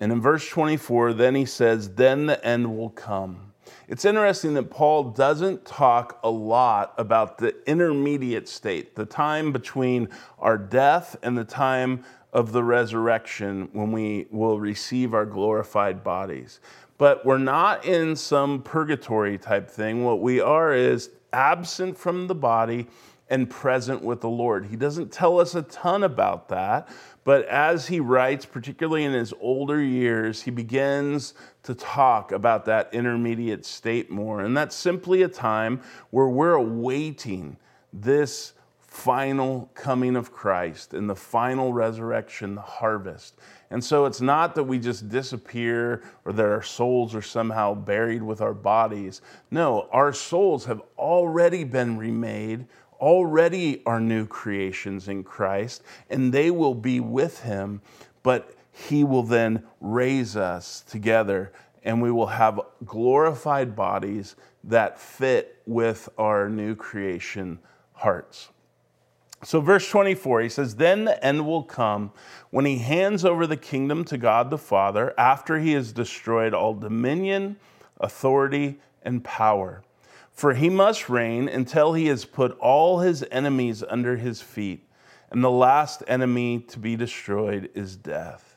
And 0.00 0.12
in 0.12 0.20
verse 0.20 0.48
24, 0.48 1.14
then 1.14 1.34
he 1.34 1.46
says, 1.46 1.94
Then 1.94 2.26
the 2.26 2.44
end 2.44 2.76
will 2.76 2.90
come. 2.90 3.52
It's 3.88 4.04
interesting 4.04 4.54
that 4.54 4.70
Paul 4.70 5.04
doesn't 5.04 5.64
talk 5.64 6.18
a 6.22 6.30
lot 6.30 6.92
about 6.98 7.38
the 7.38 7.54
intermediate 7.68 8.48
state, 8.48 8.96
the 8.96 9.06
time 9.06 9.52
between 9.52 10.08
our 10.38 10.58
death 10.58 11.16
and 11.22 11.38
the 11.38 11.44
time 11.44 12.04
of 12.32 12.52
the 12.52 12.62
resurrection 12.62 13.68
when 13.72 13.92
we 13.92 14.26
will 14.30 14.60
receive 14.60 15.14
our 15.14 15.24
glorified 15.24 16.04
bodies. 16.04 16.60
But 16.98 17.24
we're 17.24 17.38
not 17.38 17.84
in 17.84 18.16
some 18.16 18.62
purgatory 18.62 19.38
type 19.38 19.70
thing. 19.70 20.04
What 20.04 20.20
we 20.20 20.40
are 20.40 20.74
is 20.74 21.10
absent 21.32 21.96
from 21.96 22.26
the 22.26 22.34
body 22.34 22.88
and 23.28 23.50
present 23.50 24.02
with 24.02 24.20
the 24.20 24.28
Lord. 24.28 24.66
He 24.66 24.76
doesn't 24.76 25.10
tell 25.10 25.40
us 25.40 25.54
a 25.54 25.62
ton 25.62 26.04
about 26.04 26.48
that, 26.48 26.88
but 27.24 27.44
as 27.46 27.88
he 27.88 27.98
writes, 27.98 28.46
particularly 28.46 29.04
in 29.04 29.12
his 29.12 29.34
older 29.40 29.82
years, 29.82 30.42
he 30.42 30.50
begins 30.50 31.34
to 31.64 31.74
talk 31.74 32.30
about 32.30 32.64
that 32.66 32.88
intermediate 32.92 33.66
state 33.66 34.10
more. 34.10 34.40
And 34.42 34.56
that's 34.56 34.76
simply 34.76 35.22
a 35.22 35.28
time 35.28 35.80
where 36.10 36.28
we're 36.28 36.54
awaiting 36.54 37.56
this 37.92 38.52
final 38.96 39.70
coming 39.74 40.16
of 40.16 40.32
Christ 40.32 40.94
and 40.94 41.10
the 41.10 41.14
final 41.14 41.72
resurrection, 41.72 42.54
the 42.54 42.62
harvest. 42.62 43.38
And 43.70 43.84
so 43.84 44.06
it's 44.06 44.22
not 44.22 44.54
that 44.54 44.64
we 44.64 44.78
just 44.78 45.08
disappear 45.08 46.02
or 46.24 46.32
that 46.32 46.46
our 46.46 46.62
souls 46.62 47.14
are 47.14 47.22
somehow 47.22 47.74
buried 47.74 48.22
with 48.22 48.40
our 48.40 48.54
bodies. 48.54 49.20
No, 49.50 49.88
our 49.90 50.12
souls 50.12 50.64
have 50.64 50.80
already 50.96 51.64
been 51.64 51.98
remade 51.98 52.66
already 53.00 53.82
are 53.86 54.00
new 54.00 54.26
creations 54.26 55.08
in 55.08 55.24
Christ, 55.24 55.82
and 56.10 56.32
they 56.32 56.50
will 56.50 56.74
be 56.74 57.00
with 57.00 57.42
him, 57.42 57.82
but 58.22 58.54
he 58.72 59.04
will 59.04 59.22
then 59.22 59.62
raise 59.80 60.36
us 60.36 60.82
together, 60.82 61.52
and 61.82 62.02
we 62.02 62.10
will 62.10 62.26
have 62.26 62.60
glorified 62.84 63.74
bodies 63.74 64.36
that 64.64 65.00
fit 65.00 65.62
with 65.66 66.08
our 66.18 66.48
new 66.48 66.74
creation 66.74 67.58
hearts. 67.92 68.48
So, 69.42 69.60
verse 69.60 69.88
24, 69.88 70.40
he 70.40 70.48
says, 70.48 70.76
Then 70.76 71.04
the 71.04 71.22
end 71.24 71.46
will 71.46 71.62
come 71.62 72.12
when 72.50 72.64
he 72.64 72.78
hands 72.78 73.24
over 73.24 73.46
the 73.46 73.56
kingdom 73.56 74.04
to 74.06 74.18
God 74.18 74.50
the 74.50 74.58
Father 74.58 75.14
after 75.18 75.58
he 75.58 75.72
has 75.72 75.92
destroyed 75.92 76.54
all 76.54 76.74
dominion, 76.74 77.56
authority, 78.00 78.78
and 79.02 79.22
power. 79.22 79.82
For 80.36 80.52
he 80.52 80.68
must 80.68 81.08
reign 81.08 81.48
until 81.48 81.94
he 81.94 82.06
has 82.08 82.26
put 82.26 82.56
all 82.58 83.00
his 83.00 83.24
enemies 83.30 83.82
under 83.82 84.18
his 84.18 84.42
feet. 84.42 84.86
And 85.30 85.42
the 85.42 85.50
last 85.50 86.02
enemy 86.06 86.60
to 86.68 86.78
be 86.78 86.94
destroyed 86.94 87.70
is 87.74 87.96
death. 87.96 88.56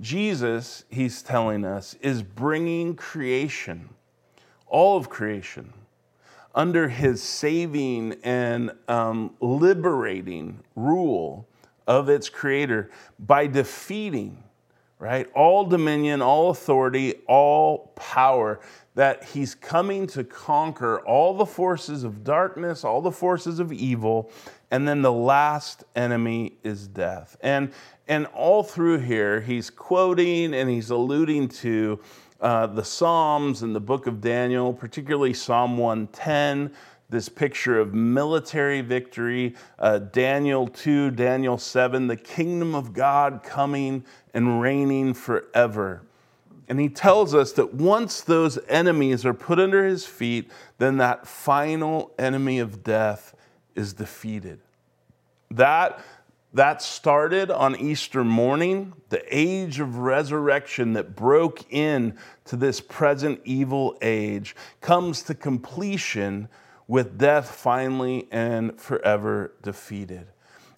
Jesus, 0.00 0.84
he's 0.90 1.22
telling 1.22 1.64
us, 1.64 1.94
is 2.00 2.24
bringing 2.24 2.96
creation, 2.96 3.90
all 4.66 4.96
of 4.96 5.08
creation, 5.08 5.72
under 6.52 6.88
his 6.88 7.22
saving 7.22 8.16
and 8.24 8.72
um, 8.88 9.34
liberating 9.40 10.64
rule 10.74 11.46
of 11.86 12.08
its 12.08 12.28
creator 12.28 12.90
by 13.20 13.46
defeating, 13.46 14.42
right, 14.98 15.28
all 15.32 15.64
dominion, 15.64 16.22
all 16.22 16.50
authority, 16.50 17.14
all 17.28 17.92
power 17.94 18.58
that 18.94 19.24
he's 19.24 19.54
coming 19.54 20.06
to 20.06 20.22
conquer 20.22 21.00
all 21.00 21.36
the 21.36 21.46
forces 21.46 22.04
of 22.04 22.22
darkness, 22.22 22.84
all 22.84 23.00
the 23.00 23.10
forces 23.10 23.58
of 23.58 23.72
evil, 23.72 24.30
and 24.70 24.86
then 24.86 25.02
the 25.02 25.12
last 25.12 25.84
enemy 25.96 26.54
is 26.62 26.86
death. 26.86 27.36
And 27.40 27.72
and 28.06 28.26
all 28.26 28.62
through 28.62 28.98
here, 28.98 29.40
he's 29.40 29.70
quoting 29.70 30.54
and 30.54 30.68
he's 30.68 30.90
alluding 30.90 31.48
to 31.48 31.98
uh, 32.40 32.66
the 32.66 32.84
Psalms 32.84 33.62
and 33.62 33.74
the 33.74 33.80
book 33.80 34.06
of 34.06 34.20
Daniel, 34.20 34.74
particularly 34.74 35.32
Psalm 35.32 35.78
110, 35.78 36.70
this 37.08 37.28
picture 37.30 37.78
of 37.78 37.94
military 37.94 38.82
victory, 38.82 39.54
uh, 39.78 39.98
Daniel 39.98 40.66
2, 40.66 41.12
Daniel 41.12 41.56
7, 41.56 42.06
the 42.06 42.16
kingdom 42.16 42.74
of 42.74 42.92
God 42.92 43.42
coming 43.42 44.04
and 44.34 44.60
reigning 44.60 45.14
forever. 45.14 46.02
And 46.68 46.80
he 46.80 46.88
tells 46.88 47.34
us 47.34 47.52
that 47.52 47.74
once 47.74 48.22
those 48.22 48.58
enemies 48.68 49.26
are 49.26 49.34
put 49.34 49.58
under 49.58 49.84
his 49.84 50.06
feet, 50.06 50.50
then 50.78 50.96
that 50.96 51.26
final 51.26 52.12
enemy 52.18 52.58
of 52.58 52.82
death 52.82 53.34
is 53.74 53.92
defeated. 53.92 54.60
That, 55.50 56.02
that 56.54 56.80
started 56.80 57.50
on 57.50 57.76
Easter 57.76 58.24
morning, 58.24 58.94
the 59.10 59.22
age 59.30 59.78
of 59.78 59.98
resurrection 59.98 60.94
that 60.94 61.14
broke 61.14 61.70
in 61.70 62.16
to 62.46 62.56
this 62.56 62.80
present 62.80 63.40
evil 63.44 63.98
age 64.00 64.56
comes 64.80 65.22
to 65.24 65.34
completion 65.34 66.48
with 66.88 67.18
death 67.18 67.50
finally 67.50 68.26
and 68.30 68.80
forever 68.80 69.52
defeated. 69.62 70.26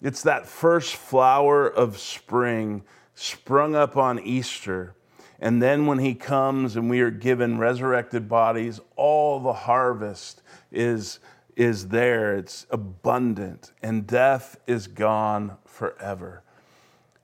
It's 0.01 0.23
that 0.23 0.45
first 0.45 0.95
flower 0.95 1.67
of 1.67 1.97
spring 1.97 2.83
sprung 3.15 3.75
up 3.75 3.97
on 3.97 4.19
Easter 4.19 4.93
and 5.39 5.61
then 5.61 5.85
when 5.85 5.99
he 5.99 6.15
comes 6.15 6.75
and 6.75 6.89
we 6.89 7.01
are 7.01 7.11
given 7.11 7.57
resurrected 7.57 8.27
bodies, 8.27 8.79
all 8.95 9.39
the 9.39 9.53
harvest 9.53 10.41
is, 10.71 11.19
is 11.55 11.89
there. 11.89 12.35
It's 12.35 12.65
abundant, 12.71 13.71
and 13.83 14.07
death 14.07 14.59
is 14.65 14.87
gone 14.87 15.57
forever. 15.65 16.43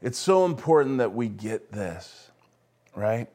It's 0.02 0.20
so 0.20 0.46
important 0.46 1.00
that 1.00 1.14
we 1.14 1.28
get 1.28 1.72
this, 1.72 2.30
right? 2.96 3.30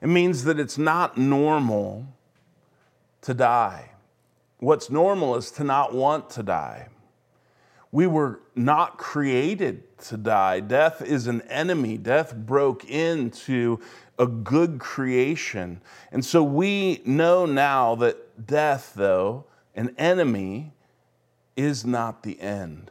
It 0.00 0.08
means 0.08 0.44
that 0.44 0.58
it's 0.58 0.78
not 0.78 1.16
normal 1.16 2.06
to 3.22 3.34
die. 3.34 3.90
What's 4.58 4.90
normal 4.90 5.36
is 5.36 5.50
to 5.52 5.64
not 5.64 5.94
want 5.94 6.30
to 6.30 6.42
die. 6.42 6.88
We 7.92 8.06
were 8.06 8.40
not 8.54 8.98
created 8.98 9.98
to 9.98 10.16
die. 10.16 10.60
Death 10.60 11.02
is 11.02 11.26
an 11.26 11.42
enemy. 11.42 11.98
Death 11.98 12.34
broke 12.34 12.84
into 12.84 13.80
a 14.18 14.26
good 14.26 14.78
creation. 14.78 15.80
And 16.10 16.24
so 16.24 16.42
we 16.42 17.02
know 17.04 17.46
now 17.46 17.94
that 17.96 18.46
death, 18.46 18.92
though, 18.96 19.44
an 19.74 19.94
enemy, 19.98 20.72
is 21.56 21.84
not 21.84 22.22
the 22.22 22.40
end. 22.40 22.90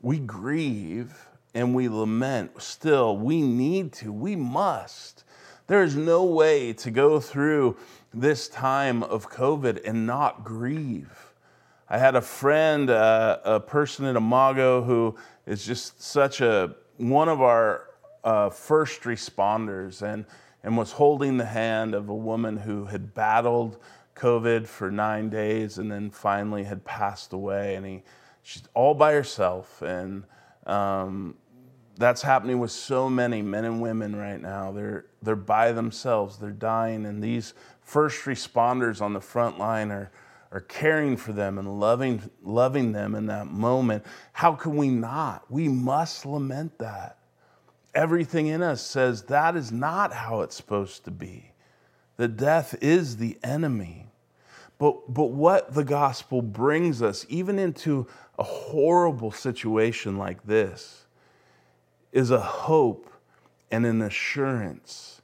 We 0.00 0.18
grieve 0.18 1.28
and 1.54 1.74
we 1.74 1.88
lament. 1.88 2.62
Still, 2.62 3.16
we 3.16 3.42
need 3.42 3.92
to, 3.94 4.12
we 4.12 4.36
must. 4.36 5.24
There 5.66 5.82
is 5.82 5.96
no 5.96 6.24
way 6.24 6.72
to 6.74 6.90
go 6.90 7.20
through 7.20 7.76
this 8.14 8.48
time 8.48 9.02
of 9.02 9.30
COVID 9.30 9.80
and 9.84 10.06
not 10.06 10.44
grieve. 10.44 11.32
I 11.88 11.98
had 11.98 12.16
a 12.16 12.20
friend, 12.20 12.90
uh, 12.90 13.38
a 13.44 13.60
person 13.60 14.06
in 14.06 14.16
Imago 14.16 14.82
who 14.82 15.16
is 15.46 15.64
just 15.64 16.02
such 16.02 16.40
a 16.40 16.74
one 16.98 17.28
of 17.28 17.40
our 17.40 17.88
uh, 18.24 18.50
first 18.50 19.02
responders, 19.02 20.02
and 20.02 20.26
and 20.62 20.76
was 20.76 20.92
holding 20.92 21.36
the 21.36 21.44
hand 21.44 21.94
of 21.94 22.08
a 22.08 22.14
woman 22.14 22.56
who 22.56 22.86
had 22.86 23.14
battled 23.14 23.78
COVID 24.14 24.66
for 24.66 24.90
nine 24.90 25.30
days 25.30 25.78
and 25.78 25.90
then 25.90 26.10
finally 26.10 26.64
had 26.64 26.84
passed 26.84 27.32
away. 27.32 27.76
And 27.76 27.86
he, 27.86 28.02
she's 28.42 28.64
all 28.74 28.94
by 28.94 29.12
herself. 29.12 29.80
And 29.82 30.24
um, 30.66 31.36
that's 31.96 32.22
happening 32.22 32.58
with 32.58 32.70
so 32.70 33.08
many 33.08 33.42
men 33.42 33.64
and 33.64 33.80
women 33.80 34.16
right 34.16 34.40
now. 34.40 34.72
They're, 34.72 35.06
they're 35.22 35.36
by 35.36 35.72
themselves, 35.72 36.38
they're 36.38 36.50
dying. 36.50 37.06
And 37.06 37.22
these 37.22 37.54
first 37.82 38.24
responders 38.24 39.00
on 39.00 39.12
the 39.12 39.20
front 39.20 39.58
line 39.58 39.90
are, 39.90 40.10
are 40.50 40.60
caring 40.60 41.16
for 41.16 41.32
them 41.32 41.58
and 41.58 41.78
loving, 41.80 42.28
loving 42.42 42.92
them 42.92 43.14
in 43.14 43.26
that 43.26 43.46
moment. 43.46 44.04
How 44.32 44.52
can 44.52 44.76
we 44.76 44.88
not? 44.88 45.44
We 45.48 45.68
must 45.68 46.26
lament 46.26 46.78
that 46.78 47.18
everything 47.98 48.46
in 48.46 48.62
us 48.62 48.80
says 48.80 49.24
that 49.24 49.56
is 49.56 49.72
not 49.72 50.12
how 50.12 50.42
it's 50.42 50.54
supposed 50.54 51.04
to 51.04 51.10
be. 51.10 51.50
That 52.16 52.36
death 52.36 52.76
is 52.80 53.16
the 53.16 53.36
enemy. 53.42 54.06
But, 54.78 55.12
but 55.12 55.32
what 55.32 55.74
the 55.74 55.82
gospel 55.82 56.40
brings 56.40 57.02
us, 57.02 57.26
even 57.28 57.58
into 57.58 58.06
a 58.38 58.44
horrible 58.44 59.32
situation 59.32 60.16
like 60.16 60.46
this, 60.46 61.06
is 62.12 62.30
a 62.30 62.38
hope 62.40 63.10
and 63.72 63.84
an 63.84 64.00
assurance. 64.00 65.20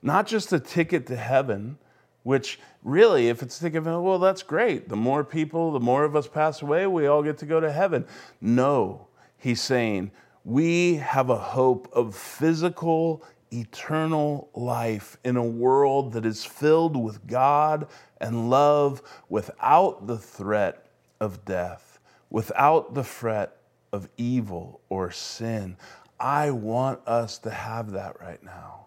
Not 0.00 0.26
just 0.26 0.54
a 0.54 0.58
ticket 0.58 1.06
to 1.08 1.16
heaven, 1.16 1.76
which 2.22 2.58
really, 2.82 3.28
if 3.28 3.42
it's 3.42 3.58
thinking, 3.58 3.84
well, 3.84 4.18
that's 4.18 4.42
great. 4.42 4.88
The 4.88 4.96
more 4.96 5.22
people, 5.22 5.70
the 5.70 5.80
more 5.80 6.04
of 6.04 6.16
us 6.16 6.26
pass 6.26 6.62
away, 6.62 6.86
we 6.86 7.06
all 7.06 7.22
get 7.22 7.36
to 7.38 7.46
go 7.46 7.60
to 7.60 7.70
heaven. 7.70 8.06
No, 8.40 9.08
he's 9.36 9.60
saying, 9.60 10.10
we 10.46 10.94
have 10.94 11.28
a 11.28 11.36
hope 11.36 11.88
of 11.92 12.14
physical, 12.14 13.24
eternal 13.52 14.48
life 14.54 15.16
in 15.24 15.36
a 15.36 15.44
world 15.44 16.12
that 16.12 16.24
is 16.24 16.44
filled 16.44 16.96
with 16.96 17.26
God 17.26 17.88
and 18.20 18.48
love 18.48 19.02
without 19.28 20.06
the 20.06 20.16
threat 20.16 20.86
of 21.18 21.44
death, 21.44 21.98
without 22.30 22.94
the 22.94 23.02
threat 23.02 23.56
of 23.92 24.08
evil 24.16 24.80
or 24.88 25.10
sin. 25.10 25.76
I 26.20 26.52
want 26.52 27.00
us 27.08 27.38
to 27.38 27.50
have 27.50 27.90
that 27.90 28.20
right 28.20 28.42
now. 28.44 28.86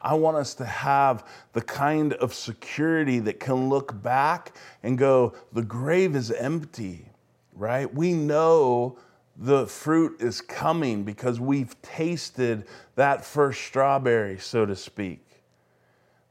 I 0.00 0.14
want 0.14 0.38
us 0.38 0.54
to 0.54 0.64
have 0.64 1.28
the 1.52 1.60
kind 1.60 2.14
of 2.14 2.32
security 2.32 3.18
that 3.18 3.40
can 3.40 3.68
look 3.68 4.02
back 4.02 4.56
and 4.82 4.96
go, 4.96 5.34
the 5.52 5.62
grave 5.62 6.16
is 6.16 6.30
empty, 6.30 7.04
right? 7.54 7.92
We 7.94 8.14
know 8.14 8.96
the 9.42 9.66
fruit 9.66 10.22
is 10.22 10.40
coming 10.40 11.02
because 11.02 11.40
we've 11.40 11.80
tasted 11.82 12.64
that 12.94 13.24
first 13.24 13.60
strawberry, 13.60 14.38
so 14.38 14.64
to 14.64 14.76
speak. 14.76 15.26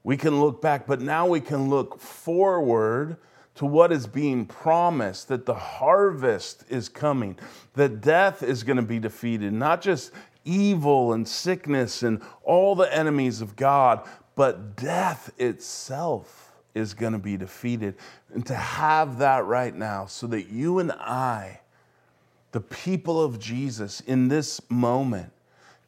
We 0.02 0.15
can 0.15 0.39
look 0.39 0.62
back, 0.62 0.88
but 0.88 1.02
now 1.02 1.28
we 1.28 1.41
can 1.41 1.69
look 1.69 2.00
forward 2.00 3.17
to 3.56 3.65
what 3.65 3.91
is 3.91 4.08
being 4.08 4.45
promised 4.45 5.28
that 5.28 5.45
the 5.45 5.54
harvest 5.54 6.63
is 6.69 6.88
coming, 6.88 7.38
that 7.74 8.00
death 8.00 8.43
is 8.43 8.63
going 8.63 8.78
to 8.78 8.82
be 8.82 8.97
defeated, 8.97 9.52
not 9.52 9.82
just 9.82 10.13
evil 10.45 11.12
and 11.12 11.28
sickness 11.28 12.04
and 12.04 12.21
all 12.43 12.76
the 12.76 12.95
enemies 12.95 13.41
of 13.41 13.58
God, 13.58 14.08
but 14.36 14.78
death 14.78 15.30
itself 15.38 16.54
is 16.74 16.93
going 16.93 17.12
to 17.12 17.19
be 17.19 17.36
defeated. 17.36 17.95
And 18.34 18.45
to 18.45 18.56
have 18.56 19.17
that 19.17 19.43
right 19.43 19.76
now 19.76 20.06
so 20.06 20.28
that 20.28 20.47
you 20.47 20.80
and 20.80 20.93
I 20.93 21.60
the 22.52 22.62
people 22.62 23.22
of 23.22 23.40
Jesus 23.40 24.02
in 24.02 24.28
this 24.28 24.62
moment 24.70 25.32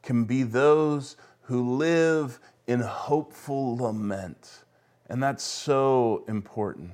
can 0.02 0.24
be 0.24 0.44
those 0.44 1.18
who 1.44 1.76
live 1.76 2.40
in 2.68 2.80
hopeful 2.80 3.78
lament. 3.78 4.64
And 5.10 5.22
that's 5.22 5.44
so 5.44 6.24
important 6.28 6.92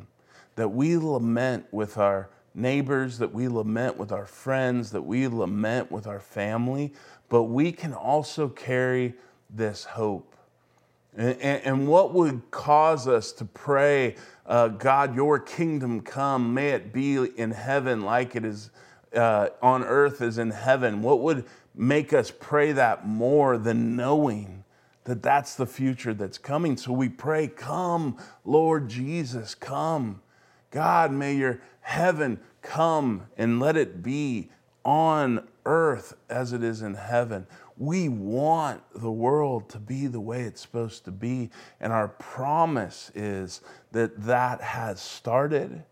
that 0.56 0.70
we 0.70 0.98
lament 0.98 1.66
with 1.72 1.98
our 1.98 2.30
neighbors, 2.54 3.18
that 3.20 3.34
we 3.34 3.48
lament 3.48 3.98
with 3.98 4.12
our 4.12 4.26
friends, 4.26 4.92
that 4.92 5.02
we 5.02 5.28
lament 5.28 5.92
with 5.92 6.08
our 6.08 6.20
family, 6.20 6.94
but 7.30 7.44
we 7.44 7.72
can 7.72 7.94
also 7.94 8.50
carry 8.50 9.14
this 9.50 9.86
hope. 9.86 10.36
And, 11.16 11.38
and 11.42 11.88
what 11.88 12.14
would 12.14 12.50
cause 12.52 13.08
us 13.08 13.32
to 13.34 13.46
pray, 13.46 14.16
uh, 14.46 14.70
God, 14.70 15.16
your 15.16 15.40
kingdom 15.40 16.02
come, 16.02 16.54
may 16.54 16.70
it 16.70 16.92
be 16.92 17.16
in 17.16 17.52
heaven 17.52 18.02
like 18.02 18.36
it 18.36 18.46
is 18.46 18.72
uh, 19.16 19.50
on 19.62 19.84
earth 19.84 20.22
as 20.22 20.38
in 20.38 20.52
heaven? 20.52 21.02
What 21.02 21.20
would 21.22 21.46
make 21.76 22.14
us 22.14 22.32
pray 22.32 22.72
that 22.74 23.08
more 23.08 23.58
than 23.58 23.96
knowing 23.96 24.64
that 25.06 25.24
that's 25.24 25.56
the 25.56 25.66
future 25.66 26.14
that's 26.14 26.38
coming? 26.38 26.78
So 26.78 26.92
we 26.92 27.10
pray, 27.10 27.48
Come, 27.48 28.18
Lord 28.46 28.90
Jesus, 28.90 29.56
come. 29.56 30.22
God, 30.72 31.12
may 31.12 31.36
your 31.36 31.62
heaven 31.82 32.40
come 32.62 33.24
and 33.38 33.60
let 33.60 33.76
it 33.76 34.04
be 34.04 34.50
on 34.86 35.48
earth 35.66 36.16
as 36.30 36.54
it 36.54 36.64
is 36.64 36.82
in 36.82 36.94
heaven. 36.94 37.48
We 37.78 38.10
want 38.10 38.82
the 38.94 39.12
world 39.12 39.70
to 39.70 39.80
be 39.80 40.08
the 40.08 40.20
way 40.20 40.42
it's 40.42 40.62
supposed 40.62 41.06
to 41.06 41.12
be. 41.12 41.50
And 41.80 41.94
our 41.94 42.10
promise 42.10 43.12
is 43.16 43.62
that 43.92 44.22
that 44.24 44.62
has 44.62 45.00
started 45.00 45.84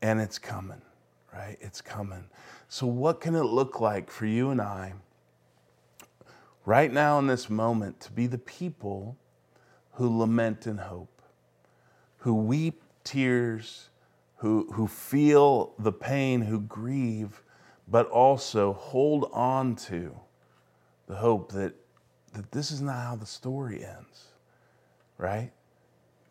and 0.00 0.20
it's 0.20 0.38
coming, 0.38 0.80
right? 1.38 1.56
It's 1.60 1.80
coming. 1.80 2.24
So, 2.68 2.86
what 2.86 3.20
can 3.20 3.36
it 3.36 3.44
look 3.44 3.80
like 3.80 4.10
for 4.10 4.26
you 4.26 4.50
and 4.50 4.60
I 4.60 4.94
right 6.64 6.92
now 6.92 7.18
in 7.18 7.28
this 7.28 7.48
moment 7.48 8.00
to 8.00 8.12
be 8.12 8.26
the 8.26 8.38
people 8.38 9.16
who 9.92 10.18
lament 10.18 10.66
and 10.66 10.80
hope, 10.80 11.22
who 12.18 12.34
weep 12.34 12.82
tears, 13.04 13.88
who, 14.38 14.70
who 14.72 14.88
feel 14.88 15.74
the 15.78 15.92
pain, 15.92 16.42
who 16.42 16.60
grieve, 16.60 17.42
but 17.86 18.08
also 18.08 18.72
hold 18.72 19.30
on 19.32 19.76
to 19.76 20.18
the 21.06 21.16
hope 21.16 21.52
that, 21.52 21.72
that 22.32 22.50
this 22.50 22.70
is 22.72 22.82
not 22.82 22.96
how 22.96 23.16
the 23.16 23.26
story 23.26 23.84
ends, 23.84 24.24
right? 25.16 25.52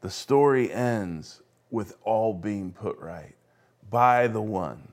The 0.02 0.10
story 0.10 0.72
ends 0.72 1.42
with 1.72 1.96
all 2.04 2.34
being 2.34 2.72
put 2.74 3.00
right 3.00 3.36
by 3.90 4.28
the 4.28 4.42
one 4.42 4.88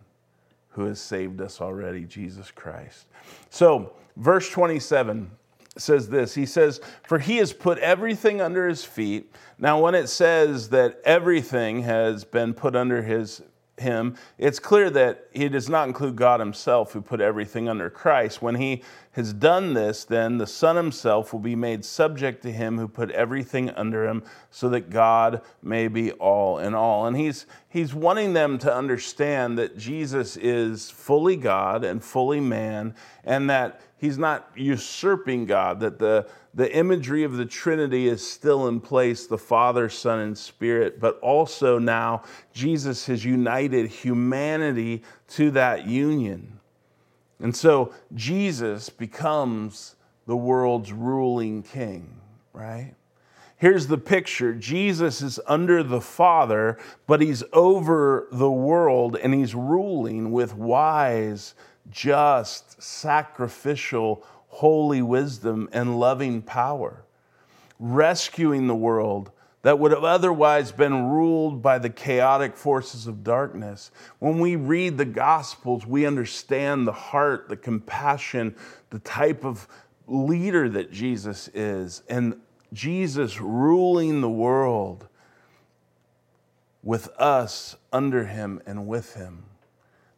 who 0.74 0.86
has 0.86 1.00
saved 1.00 1.40
us 1.40 1.60
already, 1.60 2.04
Jesus 2.04 2.50
Christ. 2.50 3.06
So, 3.50 3.92
verse 4.16 4.50
27 4.50 5.30
says 5.76 6.08
this 6.08 6.34
He 6.34 6.46
says, 6.46 6.80
For 7.04 7.18
he 7.18 7.36
has 7.36 7.52
put 7.52 7.78
everything 7.78 8.40
under 8.40 8.68
his 8.68 8.84
feet. 8.84 9.34
Now, 9.58 9.80
when 9.80 9.94
it 9.94 10.08
says 10.08 10.70
that 10.70 11.00
everything 11.04 11.82
has 11.82 12.24
been 12.24 12.54
put 12.54 12.74
under 12.74 13.02
his 13.02 13.42
him, 13.76 14.16
it's 14.38 14.58
clear 14.58 14.88
that 14.90 15.26
he 15.32 15.48
does 15.48 15.68
not 15.68 15.88
include 15.88 16.16
God 16.16 16.40
himself 16.40 16.92
who 16.92 17.00
put 17.00 17.20
everything 17.20 17.68
under 17.68 17.90
Christ. 17.90 18.40
When 18.40 18.54
he 18.54 18.82
has 19.12 19.32
done 19.32 19.74
this, 19.74 20.04
then 20.04 20.38
the 20.38 20.46
Son 20.46 20.76
himself 20.76 21.32
will 21.32 21.40
be 21.40 21.56
made 21.56 21.84
subject 21.84 22.42
to 22.42 22.52
him 22.52 22.78
who 22.78 22.88
put 22.88 23.10
everything 23.10 23.70
under 23.70 24.06
him 24.06 24.22
so 24.50 24.68
that 24.68 24.90
God 24.90 25.42
may 25.62 25.88
be 25.88 26.12
all 26.12 26.58
in 26.58 26.74
all. 26.74 27.06
And 27.06 27.16
he's, 27.16 27.46
he's 27.68 27.94
wanting 27.94 28.32
them 28.32 28.58
to 28.58 28.74
understand 28.74 29.58
that 29.58 29.76
Jesus 29.76 30.36
is 30.36 30.90
fully 30.90 31.36
God 31.36 31.84
and 31.84 32.02
fully 32.02 32.40
man, 32.40 32.94
and 33.24 33.48
that 33.50 33.80
he's 34.04 34.18
not 34.18 34.50
usurping 34.54 35.46
God, 35.46 35.80
that 35.80 35.98
the 35.98 36.26
the 36.54 36.72
imagery 36.72 37.24
of 37.24 37.36
the 37.36 37.44
Trinity 37.44 38.06
is 38.06 38.28
still 38.28 38.68
in 38.68 38.80
place 38.80 39.26
the 39.26 39.38
Father, 39.38 39.88
Son, 39.88 40.20
and 40.20 40.38
Spirit, 40.38 41.00
but 41.00 41.18
also 41.20 41.78
now 41.78 42.22
Jesus 42.52 43.06
has 43.06 43.24
united 43.24 43.88
humanity 43.88 45.02
to 45.30 45.50
that 45.50 45.86
union. 45.86 46.60
And 47.40 47.54
so 47.54 47.92
Jesus 48.14 48.88
becomes 48.88 49.96
the 50.26 50.36
world's 50.36 50.92
ruling 50.92 51.64
king, 51.64 52.20
right? 52.52 52.94
Here's 53.56 53.88
the 53.88 53.98
picture 53.98 54.54
Jesus 54.54 55.22
is 55.22 55.40
under 55.46 55.82
the 55.82 56.00
Father, 56.00 56.78
but 57.06 57.20
he's 57.20 57.42
over 57.52 58.28
the 58.30 58.50
world 58.50 59.16
and 59.16 59.34
he's 59.34 59.54
ruling 59.54 60.30
with 60.30 60.54
wise, 60.54 61.54
just, 61.90 62.82
sacrificial 62.82 64.24
holy 64.48 65.02
wisdom 65.02 65.68
and 65.72 65.98
loving 65.98 66.40
power, 66.40 67.04
rescuing 67.78 68.66
the 68.66 68.74
world 68.74 69.30
that 69.62 69.78
would 69.78 69.90
have 69.92 70.04
otherwise 70.04 70.70
been 70.70 71.06
ruled 71.06 71.62
by 71.62 71.78
the 71.78 71.88
chaotic 71.88 72.54
forces 72.54 73.06
of 73.06 73.24
darkness. 73.24 73.90
When 74.18 74.38
we 74.38 74.56
read 74.56 74.98
the 74.98 75.06
Gospels, 75.06 75.86
we 75.86 76.06
understand 76.06 76.86
the 76.86 76.92
heart, 76.92 77.48
the 77.48 77.56
compassion, 77.56 78.54
the 78.90 78.98
type 78.98 79.42
of 79.42 79.66
leader 80.06 80.68
that 80.68 80.92
Jesus 80.92 81.48
is, 81.54 82.02
and 82.10 82.36
Jesus 82.74 83.40
ruling 83.40 84.20
the 84.20 84.28
world 84.28 85.08
with 86.82 87.08
us 87.18 87.76
under 87.90 88.26
him 88.26 88.60
and 88.66 88.86
with 88.86 89.14
him. 89.14 89.44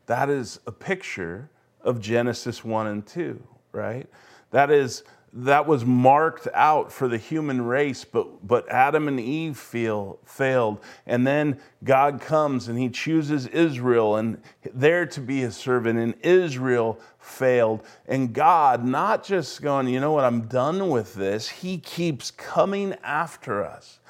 That 0.06 0.28
is 0.28 0.58
a 0.66 0.72
picture 0.72 1.50
of 1.86 2.00
Genesis 2.00 2.64
1 2.64 2.88
and 2.88 3.06
2, 3.06 3.42
right? 3.72 4.06
That 4.50 4.70
is, 4.70 5.04
that 5.32 5.66
was 5.66 5.84
marked 5.84 6.48
out 6.52 6.90
for 6.90 7.08
the 7.08 7.16
human 7.16 7.62
race, 7.62 8.04
but, 8.04 8.46
but 8.46 8.68
Adam 8.68 9.06
and 9.06 9.20
Eve 9.20 9.56
feel, 9.56 10.18
failed. 10.24 10.80
And 11.06 11.26
then 11.26 11.60
God 11.84 12.20
comes 12.20 12.68
and 12.68 12.78
he 12.78 12.88
chooses 12.88 13.46
Israel 13.46 14.16
and 14.16 14.42
there 14.74 15.06
to 15.06 15.20
be 15.20 15.40
his 15.40 15.56
servant, 15.56 15.98
and 15.98 16.14
Israel 16.22 16.98
failed. 17.20 17.82
And 18.06 18.32
God, 18.32 18.84
not 18.84 19.24
just 19.24 19.62
going, 19.62 19.88
you 19.88 20.00
know 20.00 20.12
what, 20.12 20.24
I'm 20.24 20.48
done 20.48 20.90
with 20.90 21.14
this, 21.14 21.48
he 21.48 21.78
keeps 21.78 22.32
coming 22.32 22.94
after 23.04 23.64
us 23.64 24.00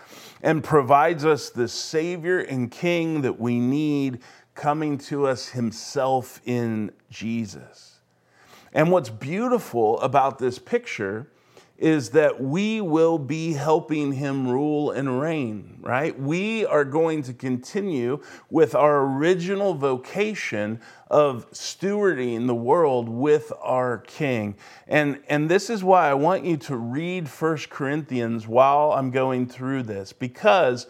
and 0.43 0.62
provides 0.62 1.25
us 1.25 1.51
the 1.51 1.69
Savior 1.69 2.39
and 2.39 2.71
King 2.71 3.23
that 3.23 3.39
we 3.39 3.59
need 3.59 4.21
coming 4.57 4.99
to 4.99 5.27
us 5.27 5.51
himself 5.51 6.40
in 6.45 6.90
Jesus. 7.11 8.01
And 8.73 8.90
what's 8.90 9.11
beautiful 9.11 10.01
about 10.01 10.38
this 10.38 10.59
picture 10.59 11.29
is 11.79 12.11
that 12.11 12.40
we 12.40 12.81
will 12.81 13.19
be 13.19 13.53
helping 13.53 14.12
him 14.12 14.49
rule 14.49 14.90
and 14.90 15.21
reign, 15.21 15.79
right? 15.83 16.19
We 16.19 16.64
are 16.64 16.85
going 16.87 17.23
to 17.25 17.35
continue 17.35 18.23
with 18.49 18.75
our 18.75 19.03
original 19.03 19.75
vocation 19.75 20.81
of 21.11 21.51
stewarding 21.53 22.47
the 22.47 22.55
world 22.55 23.11
with 23.11 23.53
our 23.61 23.99
king. 23.99 24.57
And, 24.88 25.21
and 25.29 25.51
this 25.51 25.69
is 25.69 25.85
why 25.85 26.09
I 26.09 26.14
want 26.14 26.45
you 26.47 26.57
to 26.57 26.77
read 26.77 27.29
First 27.29 27.69
Corinthians 27.69 28.49
while 28.49 28.92
I'm 28.92 29.11
going 29.11 29.47
through 29.47 29.83
this, 29.83 30.14
because 30.14 30.87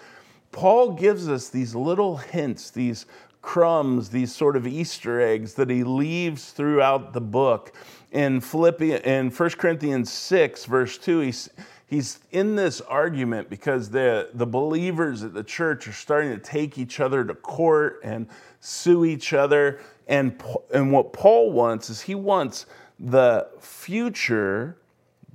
Paul 0.53 0.93
gives 0.93 1.29
us 1.29 1.49
these 1.49 1.75
little 1.75 2.17
hints, 2.17 2.71
these 2.71 3.07
crumbs, 3.47 4.09
these 4.09 4.35
sort 4.35 4.57
of 4.57 4.67
Easter 4.67 5.21
eggs 5.21 5.55
that 5.55 5.71
he 5.71 5.85
leaves 5.85 6.51
throughout 6.51 7.13
the 7.13 7.21
book. 7.21 7.73
In 8.11 8.41
Philippians, 8.41 9.05
in 9.05 9.31
1 9.31 9.51
Corinthians 9.51 10.11
6, 10.11 10.65
verse 10.65 10.99
2, 10.99 11.21
he's, 11.21 11.49
he's 11.87 12.19
in 12.33 12.57
this 12.57 12.81
argument 12.81 13.49
because 13.49 13.89
the, 13.89 14.31
the 14.35 14.47
believers 14.47 15.23
at 15.23 15.33
the 15.33 15.45
church 15.45 15.87
are 15.87 15.93
starting 15.93 16.33
to 16.33 16.39
take 16.39 16.77
each 16.77 16.99
other 16.99 17.25
to 17.25 17.35
court 17.37 18.01
and 18.03 18.27
sue 18.59 19.05
each 19.05 19.33
other. 19.33 19.79
And, 20.09 20.43
and 20.75 20.91
what 20.91 21.13
Paul 21.13 21.53
wants 21.53 21.89
is 21.89 22.01
he 22.01 22.17
wants 22.17 22.67
the 22.99 23.47
future, 23.61 24.77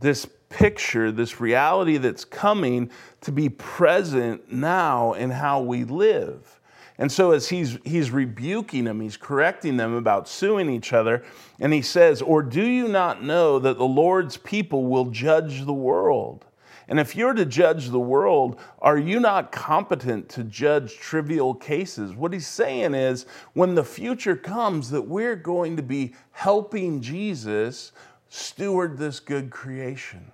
this 0.02 0.28
picture, 0.50 1.14
this 1.14 1.40
reality 1.40 1.96
that's 1.96 2.26
coming, 2.26 2.92
to 3.22 3.32
be 3.32 3.48
present 3.48 4.52
now 4.52 5.14
in 5.14 5.30
how 5.30 5.62
we 5.62 5.86
live. 5.86 6.60
And 6.98 7.12
so, 7.12 7.32
as 7.32 7.50
he's, 7.50 7.78
he's 7.84 8.12
rebuking 8.12 8.84
them, 8.84 9.02
he's 9.02 9.18
correcting 9.18 9.78
them 9.78 9.96
about 9.96 10.28
suing 10.28 10.70
each 10.70 10.94
other, 10.94 11.24
and 11.60 11.74
he 11.74 11.82
says, 11.82 12.22
Or 12.22 12.44
do 12.44 12.64
you 12.64 12.88
not 12.88 13.24
know 13.24 13.60
that 13.60 13.78
the 13.78 13.86
Lord's 13.86 14.38
people 14.38 14.86
will 14.86 15.06
judge 15.06 15.66
the 15.66 15.74
world? 15.74 16.46
And 16.88 17.00
if 17.00 17.16
you're 17.16 17.34
to 17.34 17.46
judge 17.46 17.90
the 17.90 18.00
world, 18.00 18.60
are 18.80 18.98
you 18.98 19.22
not 19.22 19.54
competent 19.54 20.28
to 20.30 20.44
judge 20.44 20.98
trivial 20.98 21.56
cases? 21.56 22.14
What 22.14 22.34
he's 22.34 22.48
saying 22.48 22.94
is, 22.96 23.26
when 23.54 23.76
the 23.76 23.84
future 23.84 24.36
comes, 24.36 24.90
that 24.90 25.04
we're 25.04 25.38
going 25.38 25.78
to 25.78 25.84
be 25.84 26.14
helping 26.32 27.02
Jesus 27.02 27.94
steward 28.28 28.98
this 28.98 29.22
good 29.22 29.50
creation. 29.52 30.32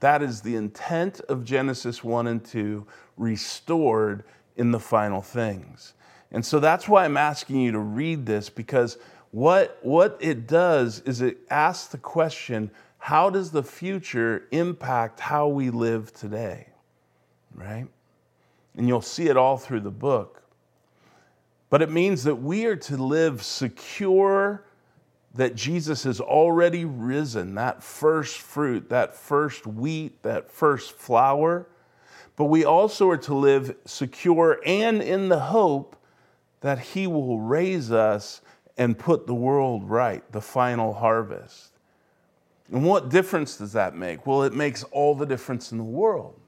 That 0.00 0.22
is 0.22 0.40
the 0.40 0.56
intent 0.56 1.20
of 1.28 1.44
Genesis 1.44 2.02
1 2.02 2.26
and 2.26 2.44
2, 2.44 2.86
restored 3.16 4.24
in 4.56 4.70
the 4.70 4.80
final 4.80 5.22
things. 5.22 5.94
And 6.30 6.44
so 6.44 6.60
that's 6.60 6.88
why 6.88 7.04
I'm 7.04 7.16
asking 7.16 7.60
you 7.60 7.72
to 7.72 7.78
read 7.78 8.26
this 8.26 8.48
because 8.50 8.98
what, 9.30 9.78
what 9.82 10.18
it 10.20 10.46
does 10.46 11.00
is 11.00 11.20
it 11.20 11.38
asks 11.50 11.88
the 11.88 11.98
question 11.98 12.70
how 12.98 13.30
does 13.30 13.52
the 13.52 13.62
future 13.62 14.48
impact 14.50 15.20
how 15.20 15.46
we 15.46 15.70
live 15.70 16.12
today? 16.12 16.66
Right? 17.54 17.86
And 18.76 18.88
you'll 18.88 19.00
see 19.00 19.28
it 19.28 19.36
all 19.36 19.58
through 19.58 19.80
the 19.80 19.90
book. 19.92 20.42
But 21.70 21.82
it 21.82 21.90
means 21.90 22.24
that 22.24 22.36
we 22.36 22.66
are 22.66 22.76
to 22.76 22.96
live 22.96 23.42
secure 23.42 24.64
that 25.34 25.54
Jesus 25.54 26.04
has 26.04 26.20
already 26.20 26.84
risen, 26.84 27.54
that 27.54 27.82
first 27.82 28.38
fruit, 28.38 28.88
that 28.88 29.14
first 29.14 29.66
wheat, 29.66 30.22
that 30.22 30.50
first 30.50 30.92
flour 30.92 31.66
but 32.36 32.44
we 32.44 32.64
also 32.64 33.08
are 33.10 33.16
to 33.16 33.34
live 33.34 33.74
secure 33.84 34.60
and 34.64 35.02
in 35.02 35.28
the 35.28 35.40
hope 35.40 35.96
that 36.60 36.78
He 36.78 37.06
will 37.06 37.40
raise 37.40 37.90
us 37.90 38.42
and 38.76 38.98
put 38.98 39.26
the 39.26 39.34
world 39.34 39.88
right, 39.88 40.30
the 40.32 40.40
final 40.40 40.92
harvest. 40.92 41.72
And 42.70 42.84
what 42.84 43.08
difference 43.08 43.56
does 43.56 43.72
that 43.72 43.94
make? 43.94 44.26
Well, 44.26 44.42
it 44.42 44.52
makes 44.52 44.82
all 44.84 45.14
the 45.14 45.26
difference 45.26 45.72
in 45.72 45.78
the 45.78 45.84
world. 45.84 46.38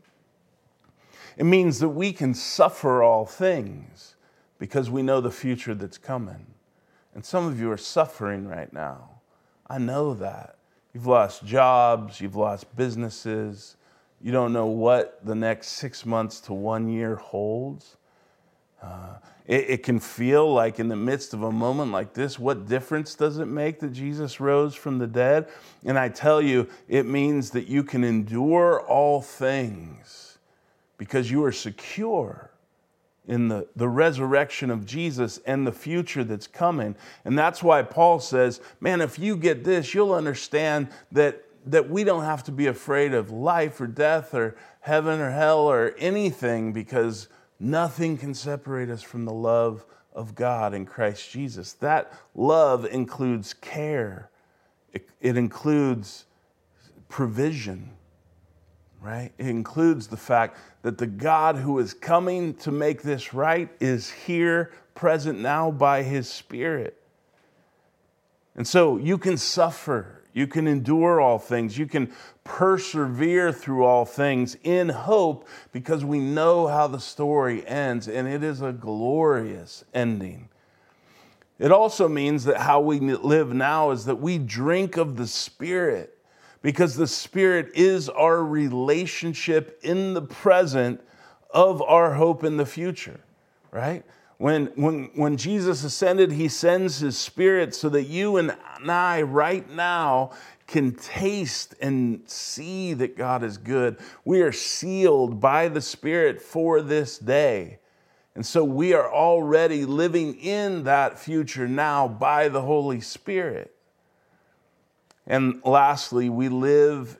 It 1.36 1.44
means 1.44 1.78
that 1.78 1.90
we 1.90 2.12
can 2.12 2.34
suffer 2.34 3.02
all 3.02 3.24
things 3.24 4.16
because 4.58 4.90
we 4.90 5.02
know 5.02 5.20
the 5.20 5.30
future 5.30 5.74
that's 5.74 5.98
coming. 5.98 6.46
And 7.14 7.24
some 7.24 7.46
of 7.46 7.60
you 7.60 7.70
are 7.70 7.76
suffering 7.76 8.46
right 8.46 8.72
now. 8.72 9.20
I 9.68 9.78
know 9.78 10.14
that. 10.14 10.56
You've 10.92 11.06
lost 11.06 11.44
jobs, 11.44 12.20
you've 12.20 12.34
lost 12.34 12.74
businesses, 12.76 13.76
you 14.20 14.32
don't 14.32 14.52
know 14.52 14.66
what 14.66 15.24
the 15.24 15.34
next 15.34 15.68
six 15.68 16.04
months 16.04 16.40
to 16.42 16.52
one 16.52 16.88
year 16.88 17.16
holds. 17.16 17.96
Uh, 18.82 19.16
it, 19.46 19.70
it 19.70 19.82
can 19.82 19.98
feel 19.98 20.52
like 20.52 20.78
in 20.78 20.88
the 20.88 20.96
midst 20.96 21.34
of 21.34 21.42
a 21.42 21.52
moment 21.52 21.90
like 21.90 22.14
this, 22.14 22.38
what 22.38 22.66
difference 22.66 23.14
does 23.14 23.38
it 23.38 23.46
make 23.46 23.80
that 23.80 23.92
Jesus 23.92 24.40
rose 24.40 24.74
from 24.74 24.98
the 24.98 25.06
dead? 25.06 25.48
And 25.84 25.98
I 25.98 26.08
tell 26.08 26.40
you, 26.42 26.68
it 26.88 27.06
means 27.06 27.50
that 27.50 27.66
you 27.66 27.82
can 27.82 28.04
endure 28.04 28.80
all 28.82 29.22
things 29.22 30.38
because 30.96 31.30
you 31.30 31.44
are 31.44 31.52
secure 31.52 32.50
in 33.28 33.48
the, 33.48 33.68
the 33.76 33.88
resurrection 33.88 34.70
of 34.70 34.86
Jesus 34.86 35.38
and 35.46 35.66
the 35.66 35.72
future 35.72 36.24
that's 36.24 36.46
coming. 36.46 36.96
And 37.24 37.38
that's 37.38 37.62
why 37.62 37.82
Paul 37.82 38.20
says, 38.20 38.60
man, 38.80 39.00
if 39.00 39.18
you 39.18 39.36
get 39.36 39.64
this, 39.64 39.94
you'll 39.94 40.14
understand 40.14 40.88
that, 41.12 41.44
that 41.70 41.88
we 41.88 42.04
don't 42.04 42.24
have 42.24 42.44
to 42.44 42.52
be 42.52 42.66
afraid 42.66 43.14
of 43.14 43.30
life 43.30 43.80
or 43.80 43.86
death 43.86 44.34
or 44.34 44.56
heaven 44.80 45.20
or 45.20 45.30
hell 45.30 45.60
or 45.60 45.94
anything 45.98 46.72
because 46.72 47.28
Nothing 47.60 48.16
can 48.16 48.34
separate 48.34 48.88
us 48.88 49.02
from 49.02 49.24
the 49.24 49.32
love 49.32 49.84
of 50.12 50.34
God 50.34 50.74
in 50.74 50.86
Christ 50.86 51.30
Jesus. 51.30 51.72
That 51.74 52.12
love 52.34 52.86
includes 52.86 53.52
care, 53.54 54.30
it, 54.92 55.08
it 55.20 55.36
includes 55.36 56.24
provision, 57.08 57.90
right? 59.00 59.32
It 59.38 59.46
includes 59.46 60.06
the 60.06 60.16
fact 60.16 60.58
that 60.82 60.98
the 60.98 61.06
God 61.06 61.56
who 61.56 61.78
is 61.78 61.94
coming 61.94 62.54
to 62.54 62.70
make 62.70 63.02
this 63.02 63.34
right 63.34 63.68
is 63.80 64.10
here, 64.10 64.72
present 64.94 65.40
now 65.40 65.70
by 65.70 66.02
his 66.02 66.28
Spirit. 66.28 67.00
And 68.54 68.66
so 68.66 68.96
you 68.98 69.18
can 69.18 69.36
suffer 69.36 70.17
you 70.32 70.46
can 70.46 70.66
endure 70.66 71.20
all 71.20 71.38
things. 71.38 71.76
You 71.78 71.86
can 71.86 72.12
persevere 72.44 73.52
through 73.52 73.84
all 73.84 74.04
things 74.04 74.56
in 74.62 74.88
hope 74.88 75.48
because 75.72 76.04
we 76.04 76.18
know 76.18 76.66
how 76.66 76.86
the 76.86 77.00
story 77.00 77.66
ends, 77.66 78.08
and 78.08 78.28
it 78.28 78.42
is 78.42 78.62
a 78.62 78.72
glorious 78.72 79.84
ending. 79.92 80.48
It 81.58 81.72
also 81.72 82.08
means 82.08 82.44
that 82.44 82.58
how 82.58 82.80
we 82.80 83.00
live 83.00 83.52
now 83.52 83.90
is 83.90 84.04
that 84.04 84.16
we 84.16 84.38
drink 84.38 84.96
of 84.96 85.16
the 85.16 85.26
Spirit 85.26 86.16
because 86.62 86.94
the 86.94 87.06
Spirit 87.06 87.70
is 87.74 88.08
our 88.08 88.44
relationship 88.44 89.78
in 89.82 90.14
the 90.14 90.22
present 90.22 91.00
of 91.50 91.82
our 91.82 92.14
hope 92.14 92.44
in 92.44 92.56
the 92.56 92.66
future, 92.66 93.20
right? 93.70 94.04
When, 94.38 94.66
when, 94.76 95.10
when 95.14 95.36
Jesus 95.36 95.82
ascended, 95.82 96.30
he 96.32 96.48
sends 96.48 97.00
his 97.00 97.18
spirit 97.18 97.74
so 97.74 97.88
that 97.88 98.04
you 98.04 98.36
and 98.36 98.56
I, 98.86 99.22
right 99.22 99.68
now, 99.68 100.30
can 100.68 100.94
taste 100.94 101.74
and 101.80 102.22
see 102.26 102.94
that 102.94 103.16
God 103.16 103.42
is 103.42 103.58
good. 103.58 103.98
We 104.24 104.42
are 104.42 104.52
sealed 104.52 105.40
by 105.40 105.68
the 105.68 105.80
Spirit 105.80 106.40
for 106.40 106.82
this 106.82 107.18
day. 107.18 107.78
And 108.34 108.46
so 108.46 108.62
we 108.62 108.92
are 108.92 109.10
already 109.12 109.84
living 109.84 110.38
in 110.38 110.84
that 110.84 111.18
future 111.18 111.66
now 111.66 112.06
by 112.06 112.48
the 112.48 112.60
Holy 112.60 113.00
Spirit. 113.00 113.74
And 115.26 115.60
lastly, 115.64 116.28
we 116.28 116.48
live 116.48 117.18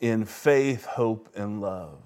in 0.00 0.24
faith, 0.24 0.84
hope, 0.86 1.28
and 1.36 1.60
love. 1.60 1.98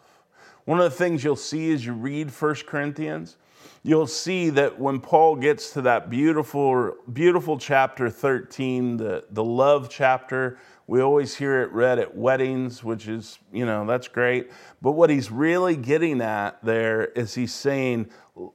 One 0.65 0.81
of 0.81 0.91
the 0.91 0.97
things 0.97 1.25
you'll 1.25 1.37
see 1.37 1.73
as 1.73 1.87
you 1.87 1.93
read 1.93 2.31
1 2.31 2.55
Corinthians 2.67 3.37
you'll 3.83 4.07
see 4.07 4.51
that 4.51 4.79
when 4.79 5.01
Paul 5.01 5.37
gets 5.37 5.71
to 5.73 5.83
that 5.83 6.11
beautiful, 6.11 6.95
beautiful 7.13 7.59
chapter 7.59 8.11
13, 8.11 8.97
the, 8.99 9.25
the 9.31 9.45
love 9.45 9.89
chapter, 9.89 10.59
we 10.87 11.01
always 11.01 11.37
hear 11.37 11.63
it 11.63 11.73
read 11.73 11.99
at 11.99 12.17
weddings, 12.17 12.83
which 12.83 13.09
is, 13.09 13.39
you 13.53 13.65
know, 13.65 13.87
that's 13.87 14.09
great. 14.09 14.51
But 14.83 14.93
what 14.93 15.09
he's 15.09 15.31
really 15.31 15.77
getting 15.77 16.21
at 16.21 16.63
there 16.65 17.05
is 17.05 17.35
he's 17.35 17.55
saying 17.55 18.11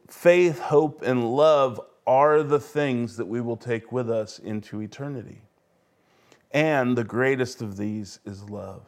faith, 0.07 0.59
hope, 0.59 1.01
and 1.01 1.31
love 1.31 1.79
are 2.05 2.43
the 2.43 2.59
things 2.59 3.17
that 3.17 3.25
we 3.25 3.41
will 3.41 3.57
take 3.57 3.91
with 3.91 4.09
us 4.09 4.37
into 4.39 4.81
eternity. 4.81 5.41
And 6.51 6.97
the 6.97 7.03
greatest 7.03 7.61
of 7.61 7.77
these 7.77 8.19
is 8.25 8.43
love. 8.49 8.83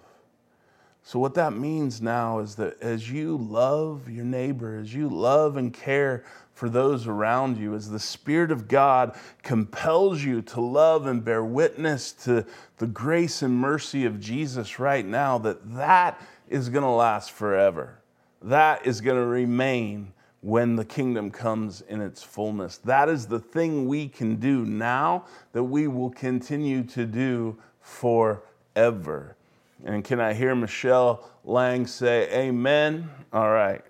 So, 1.07 1.19
what 1.19 1.35
that 1.35 1.53
means 1.53 2.01
now 2.01 2.39
is 2.39 2.55
that 2.55 2.81
as 2.81 3.09
you 3.09 3.37
love 3.37 4.09
your 4.09 4.25
neighbor, 4.25 4.77
as 4.77 4.93
you 4.93 5.07
love 5.07 5.55
and 5.55 5.73
care 5.73 6.25
for 6.53 6.67
those 6.67 7.07
around 7.07 7.55
you, 7.55 7.75
as 7.75 7.89
the 7.89 7.97
Spirit 7.97 8.51
of 8.51 8.67
God 8.67 9.17
compels 9.41 10.21
you 10.21 10.41
to 10.41 10.59
love 10.59 11.05
and 11.05 11.23
bear 11.23 11.45
witness 11.45 12.11
to 12.25 12.45
the 12.79 12.87
grace 12.87 13.41
and 13.41 13.57
mercy 13.57 14.03
of 14.03 14.19
Jesus 14.19 14.79
right 14.79 15.05
now, 15.05 15.37
that 15.37 15.75
that 15.75 16.21
is 16.49 16.67
going 16.67 16.83
to 16.83 16.89
last 16.89 17.31
forever. 17.31 17.99
That 18.41 18.85
is 18.85 18.99
going 18.99 19.15
to 19.15 19.27
remain 19.27 20.11
when 20.41 20.75
the 20.75 20.83
kingdom 20.83 21.31
comes 21.31 21.79
in 21.87 22.01
its 22.01 22.21
fullness. 22.21 22.79
That 22.79 23.07
is 23.07 23.27
the 23.27 23.39
thing 23.39 23.87
we 23.87 24.09
can 24.09 24.35
do 24.35 24.65
now 24.65 25.23
that 25.53 25.63
we 25.63 25.87
will 25.87 26.11
continue 26.11 26.83
to 26.83 27.05
do 27.05 27.55
forever. 27.79 29.36
And 29.85 30.03
can 30.03 30.19
I 30.19 30.33
hear 30.33 30.55
Michelle 30.55 31.29
Lang 31.43 31.87
say 31.87 32.29
amen? 32.33 33.09
All 33.31 33.49
right. 33.49 33.81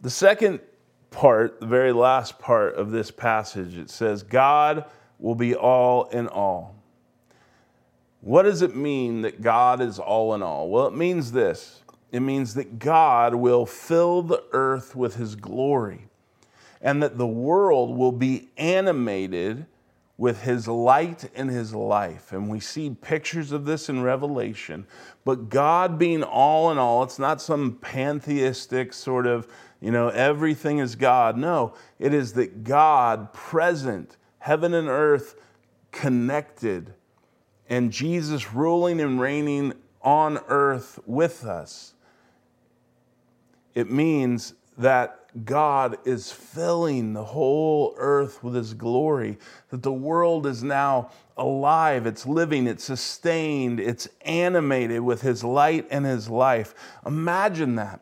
The 0.00 0.10
second 0.10 0.60
part, 1.10 1.60
the 1.60 1.66
very 1.66 1.92
last 1.92 2.38
part 2.38 2.74
of 2.76 2.90
this 2.90 3.10
passage, 3.10 3.78
it 3.78 3.90
says, 3.90 4.22
God 4.22 4.84
will 5.18 5.34
be 5.34 5.54
all 5.54 6.04
in 6.06 6.28
all. 6.28 6.74
What 8.20 8.42
does 8.42 8.62
it 8.62 8.74
mean 8.74 9.22
that 9.22 9.42
God 9.42 9.80
is 9.80 9.98
all 9.98 10.34
in 10.34 10.42
all? 10.42 10.68
Well, 10.68 10.86
it 10.86 10.94
means 10.94 11.32
this 11.32 11.82
it 12.10 12.20
means 12.20 12.54
that 12.54 12.78
God 12.78 13.34
will 13.34 13.66
fill 13.66 14.22
the 14.22 14.42
earth 14.52 14.96
with 14.96 15.16
his 15.16 15.36
glory 15.36 16.06
and 16.80 17.02
that 17.02 17.18
the 17.18 17.26
world 17.26 17.96
will 17.96 18.12
be 18.12 18.48
animated 18.56 19.66
with 20.18 20.42
his 20.42 20.66
light 20.66 21.30
and 21.36 21.48
his 21.48 21.72
life. 21.72 22.32
And 22.32 22.50
we 22.50 22.58
see 22.58 22.90
pictures 22.90 23.52
of 23.52 23.64
this 23.64 23.88
in 23.88 24.02
Revelation. 24.02 24.84
But 25.24 25.48
God 25.48 25.96
being 25.96 26.24
all 26.24 26.72
in 26.72 26.76
all, 26.76 27.04
it's 27.04 27.20
not 27.20 27.40
some 27.40 27.78
pantheistic 27.80 28.92
sort 28.92 29.28
of, 29.28 29.46
you 29.80 29.92
know, 29.92 30.08
everything 30.08 30.78
is 30.78 30.96
God. 30.96 31.38
No, 31.38 31.72
it 32.00 32.12
is 32.12 32.32
that 32.32 32.64
God 32.64 33.32
present, 33.32 34.16
heaven 34.40 34.74
and 34.74 34.88
earth 34.88 35.36
connected, 35.92 36.94
and 37.68 37.92
Jesus 37.92 38.52
ruling 38.52 39.00
and 39.00 39.20
reigning 39.20 39.72
on 40.02 40.40
earth 40.48 40.98
with 41.06 41.44
us. 41.44 41.94
It 43.74 43.88
means 43.88 44.54
that 44.76 45.27
God 45.44 45.98
is 46.06 46.32
filling 46.32 47.12
the 47.12 47.24
whole 47.24 47.94
earth 47.98 48.42
with 48.42 48.54
His 48.54 48.74
glory, 48.74 49.38
that 49.70 49.82
the 49.82 49.92
world 49.92 50.46
is 50.46 50.62
now 50.62 51.10
alive, 51.36 52.06
it's 52.06 52.26
living, 52.26 52.66
it's 52.66 52.84
sustained, 52.84 53.78
it's 53.78 54.08
animated 54.22 55.02
with 55.02 55.20
His 55.20 55.44
light 55.44 55.86
and 55.90 56.06
His 56.06 56.28
life. 56.28 56.74
Imagine 57.06 57.76
that, 57.76 58.00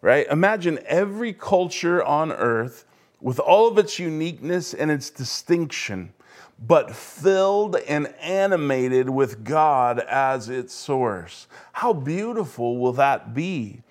right? 0.00 0.26
Imagine 0.30 0.80
every 0.86 1.32
culture 1.32 2.02
on 2.02 2.32
earth 2.32 2.84
with 3.20 3.38
all 3.38 3.68
of 3.68 3.78
its 3.78 3.98
uniqueness 3.98 4.74
and 4.74 4.90
its 4.90 5.10
distinction, 5.10 6.12
but 6.58 6.94
filled 6.94 7.76
and 7.76 8.08
animated 8.20 9.10
with 9.10 9.44
God 9.44 10.00
as 10.00 10.48
its 10.48 10.72
source. 10.72 11.46
How 11.72 11.92
beautiful 11.92 12.78
will 12.78 12.94
that 12.94 13.34
be? 13.34 13.82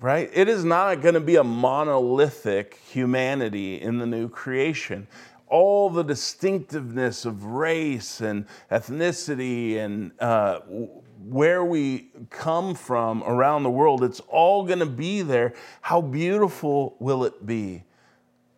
Right? 0.00 0.30
It 0.32 0.48
is 0.48 0.64
not 0.64 1.02
going 1.02 1.14
to 1.14 1.20
be 1.20 1.36
a 1.36 1.44
monolithic 1.44 2.78
humanity 2.88 3.80
in 3.80 3.98
the 3.98 4.06
new 4.06 4.28
creation. 4.28 5.06
All 5.46 5.90
the 5.90 6.02
distinctiveness 6.02 7.24
of 7.24 7.44
race 7.44 8.20
and 8.20 8.46
ethnicity 8.70 9.76
and 9.78 10.12
uh, 10.20 10.60
where 10.60 11.64
we 11.64 12.08
come 12.30 12.74
from 12.74 13.22
around 13.24 13.64
the 13.64 13.70
world, 13.70 14.02
it's 14.02 14.20
all 14.20 14.64
going 14.64 14.78
to 14.78 14.86
be 14.86 15.22
there. 15.22 15.52
How 15.82 16.00
beautiful 16.00 16.96
will 16.98 17.24
it 17.24 17.44
be 17.44 17.84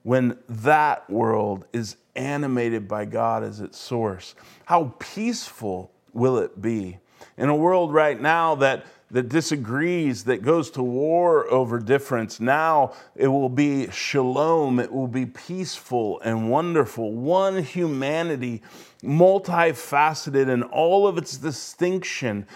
when 0.03 0.39
that 0.49 1.09
world 1.11 1.67
is 1.73 1.97
animated 2.15 2.87
by 2.87 3.07
God 3.07 3.43
as 3.43 3.61
its 3.61 3.79
source? 3.79 4.35
How 4.67 4.95
peaceful 4.99 5.91
will 6.13 6.39
it 6.39 6.61
be? 6.61 6.99
In 7.37 7.49
a 7.49 7.57
world 7.57 7.93
right 7.93 8.21
now 8.21 8.55
that 8.57 8.85
that 9.13 9.29
disagrees, 9.29 10.25
that 10.25 10.43
goes 10.43 10.71
to 10.73 10.83
war 10.83 11.49
over 11.51 11.79
difference. 11.79 12.41
Now 12.41 12.95
it 13.15 13.29
will 13.29 13.51
be 13.51 13.91
shalom, 13.91 14.81
it 14.81 14.91
will 14.91 15.07
be 15.07 15.27
peaceful 15.27 16.21
and 16.23 16.51
wonderful. 16.51 17.13
One 17.13 17.63
humanity, 17.63 18.63
multifaceted 19.03 20.49
in 20.49 20.63
all 20.63 21.09
of 21.09 21.19
its 21.19 21.37
distinction, 21.37 22.47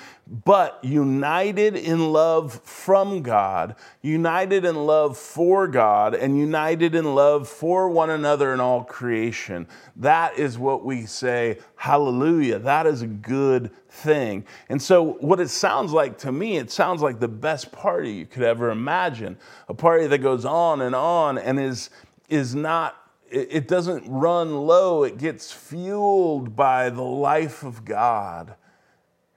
but 0.45 0.79
united 0.83 1.77
in 1.77 2.13
love 2.13 2.61
from 2.63 3.23
God, 3.23 3.75
united 4.01 4.65
in 4.65 4.87
love 4.87 5.17
for 5.17 5.67
God, 5.67 6.15
and 6.15 6.39
united 6.39 6.95
in 6.95 7.15
love 7.15 7.49
for 7.49 7.89
one 7.89 8.11
another 8.11 8.53
in 8.53 8.61
all 8.61 8.85
creation. 8.85 9.67
That 9.97 10.39
is 10.39 10.59
what 10.59 10.85
we 10.85 11.07
say, 11.07 11.59
hallelujah. 11.75 12.61
That 12.61 12.87
is 12.87 13.03
a 13.03 13.07
good 13.07 13.71
thing. 13.89 14.45
And 14.69 14.81
so, 14.81 15.15
what 15.15 15.41
it 15.41 15.49
sounds 15.49 15.93
like 15.93 16.19
to 16.19 16.33
me, 16.33 16.59
it 16.59 16.71
sounds 16.71 17.03
like 17.03 17.19
the 17.19 17.29
best 17.29 17.73
party 17.73 18.13
you 18.13 18.27
could 18.27 18.43
ever 18.43 18.71
imagine. 18.71 19.37
A 19.69 19.75
party 19.75 20.07
that 20.07 20.19
goes 20.19 20.45
on 20.45 20.81
and 20.81 20.95
on 20.95 21.39
and 21.39 21.59
is, 21.59 21.91
is 22.29 22.55
not 22.55 23.06
it 23.31 23.69
doesn't 23.69 24.05
run 24.09 24.57
low, 24.57 25.03
it 25.03 25.19
gets 25.19 25.53
fueled 25.53 26.55
by 26.57 26.91
the 26.91 27.03
life 27.03 27.63
of 27.63 27.85
God. 27.85 28.55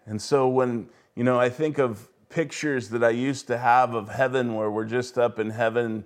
And 0.06 0.22
so 0.22 0.48
when, 0.48 0.90
you 1.16 1.24
know, 1.24 1.40
I 1.40 1.50
think 1.50 1.78
of 1.78 2.08
pictures 2.30 2.90
that 2.90 3.04
I 3.04 3.10
used 3.10 3.48
to 3.48 3.58
have 3.58 3.94
of 3.94 4.10
heaven 4.10 4.56
where 4.56 4.72
we're 4.72 4.86
just 4.86 5.18
up 5.18 5.40
in 5.40 5.50
heaven, 5.50 6.04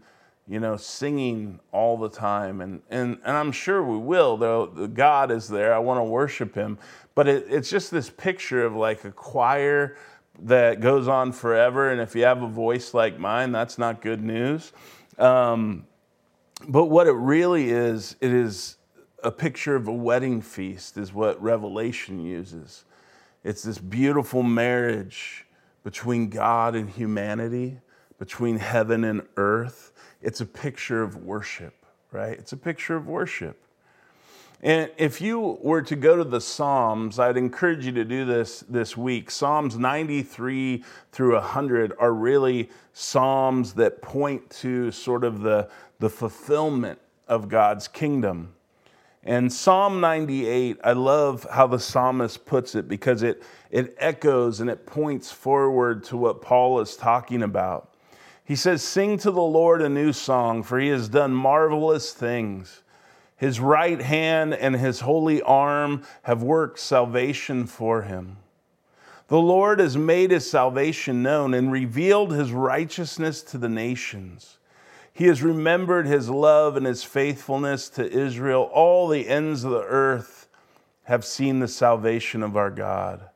you 0.48 0.60
know, 0.60 0.76
singing 0.76 1.60
all 1.72 1.98
the 1.98 2.10
time. 2.10 2.62
And, 2.62 2.82
and, 2.90 3.18
and 3.24 3.38
I'm 3.38 3.52
sure 3.52 3.84
we 3.84 3.98
will, 3.98 4.38
though 4.38 4.68
God 4.88 5.32
is 5.32 5.48
there. 5.48 5.74
I 5.74 5.80
want 5.80 6.00
to 6.00 6.04
worship 6.04 6.56
Him. 6.56 6.78
But 7.16 7.28
it, 7.28 7.46
it's 7.50 7.70
just 7.70 7.92
this 7.92 8.10
picture 8.10 8.66
of 8.66 8.76
like 8.76 9.06
a 9.06 9.12
choir 9.12 9.98
that 10.42 10.82
goes 10.82 11.08
on 11.08 11.32
forever. 11.32 11.92
And 11.92 12.02
if 12.02 12.16
you 12.16 12.24
have 12.24 12.42
a 12.42 12.48
voice 12.48 12.94
like 12.94 13.20
mine, 13.20 13.52
that's 13.52 13.78
not 13.78 14.02
good 14.02 14.24
news. 14.24 14.74
Um, 15.18 15.86
but 16.68 16.86
what 16.86 17.08
it 17.08 17.14
really 17.14 17.70
is, 17.70 18.16
it 18.22 18.32
is 18.32 18.78
a 19.24 19.32
picture 19.32 19.76
of 19.76 19.88
a 19.88 19.94
wedding 19.94 20.42
feast, 20.42 20.98
is 20.98 21.14
what 21.14 21.42
Revelation 21.42 22.24
uses. 22.24 22.86
It's 23.44 23.64
this 23.64 23.78
beautiful 23.78 24.44
marriage 24.44 25.46
between 25.84 26.30
God 26.30 26.76
and 26.76 26.90
humanity, 26.90 27.80
between 28.18 28.58
heaven 28.58 29.04
and 29.04 29.22
earth. 29.38 29.92
It's 30.22 30.42
a 30.42 30.46
picture 30.46 31.02
of 31.02 31.18
worship, 31.18 31.74
right? 32.12 32.38
It's 32.38 32.54
a 32.54 32.58
picture 32.58 32.96
of 32.96 33.08
worship. 33.08 33.60
And 34.64 34.90
if 34.96 35.20
you 35.20 35.60
were 35.62 35.82
to 35.82 35.96
go 35.98 36.16
to 36.16 36.24
the 36.24 36.40
Psalms, 36.40 37.20
I'd 37.20 37.36
encourage 37.36 37.86
you 37.86 37.92
to 37.92 38.06
do 38.06 38.24
this 38.24 38.62
this 38.70 38.96
week. 38.96 39.30
Psalms 39.30 39.78
93 39.78 40.86
through 41.12 41.34
100 41.34 41.92
are 42.00 42.14
really 42.14 42.70
Psalms 42.94 43.74
that 43.74 44.02
point 44.02 44.50
to 44.62 44.90
sort 44.92 45.26
of 45.26 45.42
the, 45.42 45.68
the 46.04 46.10
fulfillment 46.10 47.00
of 47.30 47.48
God's 47.48 47.88
kingdom. 47.88 48.54
And 49.24 49.54
Psalm 49.54 50.02
98, 50.02 50.82
I 50.84 50.92
love 50.92 51.48
how 51.50 51.66
the 51.66 51.80
psalmist 51.80 52.46
puts 52.46 52.76
it 52.76 52.90
because 52.90 53.24
it, 53.24 53.42
it 53.72 53.96
echoes 53.98 54.60
and 54.60 54.70
it 54.70 54.86
points 54.86 55.32
forward 55.32 56.04
to 56.04 56.18
what 56.18 56.42
Paul 56.42 56.82
is 56.82 56.98
talking 56.98 57.42
about. 57.42 57.94
He 58.44 58.58
says, 58.58 58.84
Sing 58.84 59.18
to 59.20 59.32
the 59.32 59.42
Lord 59.42 59.82
a 59.82 59.88
new 59.88 60.12
song, 60.12 60.62
for 60.62 60.78
he 60.78 60.90
has 60.90 61.08
done 61.08 61.34
marvelous 61.34 62.12
things. 62.12 62.82
His 63.38 63.62
right 63.62 64.02
hand 64.02 64.54
and 64.54 64.76
his 64.76 65.00
holy 65.00 65.42
arm 65.42 66.04
have 66.24 66.44
worked 66.44 66.80
salvation 66.80 67.66
for 67.66 68.02
him. 68.02 68.40
The 69.30 69.40
Lord 69.40 69.80
has 69.80 69.96
made 69.96 70.32
his 70.32 70.52
salvation 70.52 71.24
known 71.24 71.54
and 71.54 71.72
revealed 71.72 72.34
his 72.34 72.52
righteousness 72.52 73.42
to 73.44 73.58
the 73.58 73.70
nations. 73.70 74.58
He 75.14 75.26
has 75.26 75.44
remembered 75.44 76.08
his 76.08 76.30
love 76.30 76.76
and 76.76 76.88
his 76.88 77.04
faithfulness 77.04 77.88
to 77.90 78.12
Israel. 78.12 78.70
All 78.74 79.08
the 79.08 79.28
ends 79.28 79.64
of 79.64 79.72
the 79.72 79.84
earth 79.84 80.48
have 81.04 81.24
seen 81.24 81.60
the 81.60 81.68
salvation 81.68 82.42
of 82.42 82.58
our 82.58 82.72
God. 82.72 83.30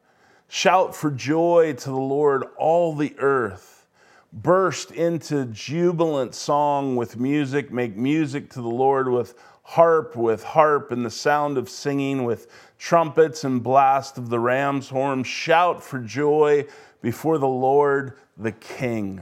Shout 0.48 0.96
for 0.96 1.12
joy 1.12 1.74
to 1.74 1.90
the 1.90 1.96
Lord, 1.96 2.46
all 2.58 2.96
the 2.96 3.14
earth. 3.20 3.86
Burst 4.34 4.92
into 4.92 5.46
jubilant 5.46 6.34
song 6.34 6.96
with 6.96 7.20
music. 7.20 7.72
Make 7.72 7.96
music 7.96 8.50
to 8.52 8.62
the 8.62 8.68
Lord 8.68 9.10
with 9.10 9.36
harp, 9.64 10.16
with 10.16 10.44
harp 10.44 10.92
and 10.92 11.06
the 11.06 11.12
sound 11.12 11.58
of 11.58 11.70
singing, 11.70 12.24
with 12.24 12.48
trumpets 12.80 13.44
and 13.44 13.62
blast 13.62 14.18
of 14.18 14.30
the 14.30 14.40
ram's 14.40 14.90
horn. 14.90 15.24
Shout 15.24 15.84
for 15.84 16.00
joy 16.00 16.66
before 17.02 17.38
the 17.38 17.48
Lord 17.48 18.14
the 18.38 18.54
King. 18.54 19.22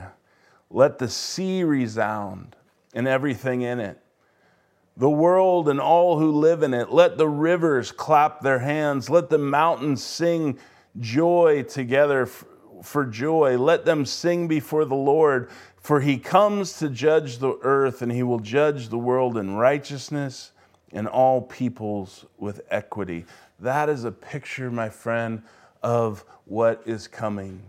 Let 0.70 0.98
the 0.98 1.08
sea 1.08 1.64
resound 1.64 2.56
and 2.94 3.06
everything 3.06 3.62
in 3.62 3.80
it. 3.80 4.00
The 4.96 5.10
world 5.10 5.68
and 5.68 5.80
all 5.80 6.18
who 6.18 6.32
live 6.32 6.62
in 6.62 6.72
it. 6.72 6.90
Let 6.90 7.18
the 7.18 7.28
rivers 7.28 7.92
clap 7.92 8.40
their 8.40 8.60
hands. 8.60 9.10
Let 9.10 9.28
the 9.28 9.38
mountains 9.38 10.02
sing 10.02 10.58
joy 10.98 11.64
together 11.64 12.28
for 12.82 13.04
joy. 13.04 13.58
Let 13.58 13.84
them 13.84 14.06
sing 14.06 14.48
before 14.48 14.86
the 14.86 14.94
Lord, 14.94 15.50
for 15.76 16.00
he 16.00 16.18
comes 16.18 16.78
to 16.78 16.88
judge 16.88 17.38
the 17.38 17.58
earth, 17.62 18.00
and 18.00 18.10
he 18.10 18.22
will 18.22 18.40
judge 18.40 18.88
the 18.88 18.98
world 18.98 19.36
in 19.36 19.56
righteousness 19.56 20.52
and 20.92 21.06
all 21.06 21.42
peoples 21.42 22.24
with 22.38 22.62
equity. 22.70 23.26
That 23.60 23.88
is 23.88 24.04
a 24.04 24.12
picture, 24.12 24.70
my 24.70 24.88
friend, 24.88 25.42
of 25.82 26.24
what 26.46 26.82
is 26.86 27.06
coming. 27.06 27.62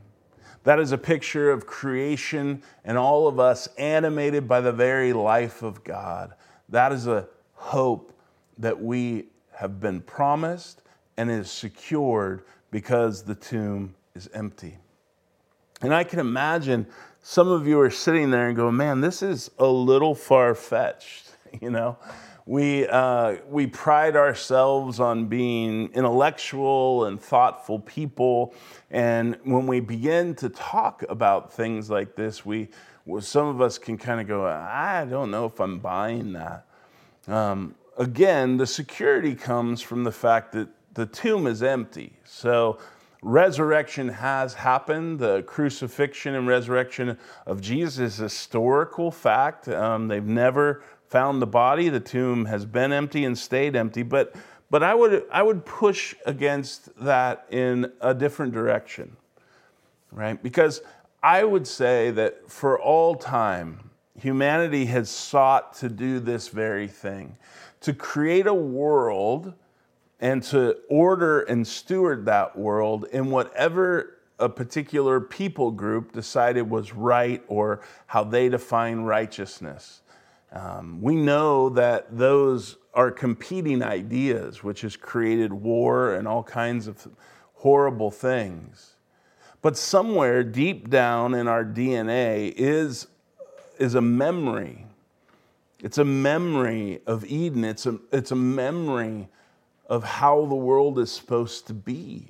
That 0.67 0.79
is 0.79 0.91
a 0.91 0.97
picture 0.97 1.49
of 1.49 1.65
creation 1.65 2.61
and 2.83 2.97
all 2.97 3.29
of 3.29 3.39
us 3.39 3.69
animated 3.77 4.49
by 4.49 4.59
the 4.59 4.73
very 4.73 5.13
life 5.13 5.63
of 5.63 5.81
God. 5.85 6.33
That 6.67 6.91
is 6.91 7.07
a 7.07 7.29
hope 7.53 8.11
that 8.57 8.81
we 8.83 9.27
have 9.53 9.79
been 9.79 10.01
promised 10.01 10.81
and 11.15 11.31
is 11.31 11.49
secured 11.49 12.43
because 12.69 13.23
the 13.23 13.33
tomb 13.33 13.95
is 14.13 14.29
empty. 14.33 14.77
And 15.81 15.93
I 15.93 16.03
can 16.03 16.19
imagine 16.19 16.85
some 17.23 17.47
of 17.47 17.65
you 17.65 17.79
are 17.79 17.89
sitting 17.89 18.29
there 18.29 18.49
and 18.49 18.57
go, 18.57 18.69
man, 18.69 18.99
this 18.99 19.21
is 19.21 19.49
a 19.57 19.67
little 19.67 20.15
far 20.15 20.53
fetched, 20.53 21.31
you 21.61 21.69
know? 21.69 21.97
We, 22.47 22.87
uh, 22.87 23.35
we 23.49 23.67
pride 23.67 24.15
ourselves 24.15 25.01
on 25.01 25.25
being 25.25 25.91
intellectual 25.91 27.03
and 27.03 27.19
thoughtful 27.19 27.79
people. 27.79 28.53
And 28.89 29.37
when 29.43 29.67
we 29.67 29.81
begin 29.81 30.33
to 30.35 30.47
talk 30.47 31.03
about 31.09 31.51
things 31.51 31.89
like 31.89 32.15
this, 32.15 32.45
we, 32.45 32.69
well, 33.05 33.21
some 33.21 33.47
of 33.47 33.59
us 33.59 33.77
can 33.77 33.97
kind 33.97 34.21
of 34.21 34.27
go, 34.29 34.45
I 34.45 35.05
don't 35.09 35.29
know 35.29 35.45
if 35.45 35.59
I'm 35.59 35.79
buying 35.79 36.31
that. 36.33 36.65
Um, 37.27 37.75
again, 37.97 38.55
the 38.55 38.65
security 38.65 39.35
comes 39.35 39.81
from 39.81 40.05
the 40.05 40.11
fact 40.13 40.53
that 40.53 40.69
the 40.93 41.05
tomb 41.05 41.47
is 41.47 41.61
empty. 41.61 42.13
So 42.23 42.79
resurrection 43.21 44.07
has 44.07 44.53
happened. 44.53 45.19
The 45.19 45.43
crucifixion 45.43 46.35
and 46.35 46.47
resurrection 46.47 47.17
of 47.45 47.59
Jesus 47.59 48.13
is 48.13 48.19
a 48.21 48.23
historical 48.23 49.11
fact. 49.11 49.67
Um, 49.67 50.07
they've 50.07 50.23
never 50.23 50.83
found 51.07 51.41
the 51.41 51.47
body. 51.47 51.89
The 51.89 51.99
tomb 51.99 52.45
has 52.45 52.65
been 52.65 52.91
empty 52.91 53.25
and 53.25 53.37
stayed 53.37 53.75
empty. 53.75 54.03
But, 54.03 54.35
but 54.69 54.83
I, 54.83 54.93
would, 54.93 55.23
I 55.31 55.43
would 55.43 55.65
push 55.65 56.15
against 56.25 56.95
that 57.03 57.45
in 57.49 57.91
a 58.01 58.13
different 58.13 58.53
direction, 58.53 59.15
right? 60.11 60.41
Because 60.41 60.81
I 61.23 61.43
would 61.43 61.67
say 61.67 62.11
that 62.11 62.49
for 62.49 62.79
all 62.79 63.15
time, 63.15 63.89
humanity 64.19 64.85
has 64.85 65.09
sought 65.09 65.73
to 65.75 65.89
do 65.89 66.19
this 66.19 66.47
very 66.47 66.87
thing 66.87 67.37
to 67.81 67.93
create 67.93 68.47
a 68.47 68.53
world 68.53 69.53
and 70.19 70.41
to 70.41 70.75
order 70.89 71.41
and 71.41 71.65
steward 71.65 72.25
that 72.25 72.57
world 72.57 73.05
in 73.11 73.29
whatever 73.29 74.17
a 74.39 74.49
particular 74.49 75.19
people 75.19 75.71
group 75.71 76.11
decided 76.11 76.69
was 76.69 76.93
right 76.93 77.43
or 77.47 77.81
how 78.07 78.23
they 78.23 78.49
define 78.49 78.99
righteousness. 79.01 80.01
Um, 80.51 81.01
we 81.01 81.15
know 81.15 81.69
that 81.69 82.17
those 82.17 82.77
are 82.93 83.11
competing 83.11 83.83
ideas, 83.83 84.63
which 84.63 84.81
has 84.81 84.95
created 84.95 85.51
war 85.53 86.15
and 86.15 86.27
all 86.27 86.43
kinds 86.43 86.87
of 86.87 87.07
horrible 87.53 88.11
things. 88.11 88.95
But 89.61 89.77
somewhere 89.77 90.43
deep 90.43 90.89
down 90.89 91.33
in 91.33 91.47
our 91.47 91.65
DNA 91.65 92.53
is, 92.55 93.07
is 93.77 93.95
a 93.95 94.01
memory. 94.01 94.85
It's 95.79 95.97
a 95.97 96.05
memory 96.05 97.01
of 97.05 97.25
Eden. 97.25 97.63
It's 97.63 97.85
a, 97.85 97.99
it's 98.11 98.31
a 98.31 98.35
memory 98.35 99.27
of 99.87 100.03
how 100.03 100.45
the 100.45 100.55
world 100.55 100.99
is 100.99 101.11
supposed 101.11 101.67
to 101.67 101.73
be, 101.73 102.27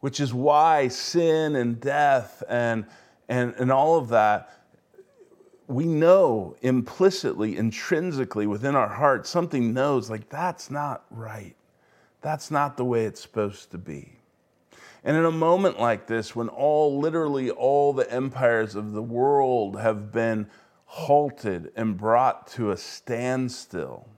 which 0.00 0.20
is 0.20 0.34
why 0.34 0.88
sin 0.88 1.56
and 1.56 1.80
death 1.80 2.42
and, 2.48 2.84
and, 3.28 3.54
and 3.58 3.72
all 3.72 3.96
of 3.96 4.08
that 4.08 4.50
we 5.66 5.86
know 5.86 6.56
implicitly, 6.62 7.56
intrinsically 7.56 8.46
within 8.46 8.74
our 8.74 8.88
heart, 8.88 9.26
something 9.26 9.72
knows 9.72 10.10
like 10.10 10.28
that's 10.28 10.70
not 10.70 11.04
right. 11.10 11.56
That's 12.20 12.50
not 12.50 12.76
the 12.76 12.84
way 12.84 13.04
it's 13.04 13.20
supposed 13.20 13.70
to 13.70 13.78
be. 13.78 14.18
And 15.04 15.16
in 15.16 15.24
a 15.24 15.30
moment 15.30 15.78
like 15.78 16.06
this, 16.06 16.34
when 16.34 16.48
all, 16.48 16.98
literally 16.98 17.50
all 17.50 17.92
the 17.92 18.10
empires 18.10 18.74
of 18.74 18.92
the 18.92 19.02
world 19.02 19.78
have 19.78 20.10
been 20.10 20.48
halted 20.86 21.72
and 21.76 21.96
brought 21.96 22.46
to 22.48 22.70
a 22.70 22.76
standstill, 22.76 24.08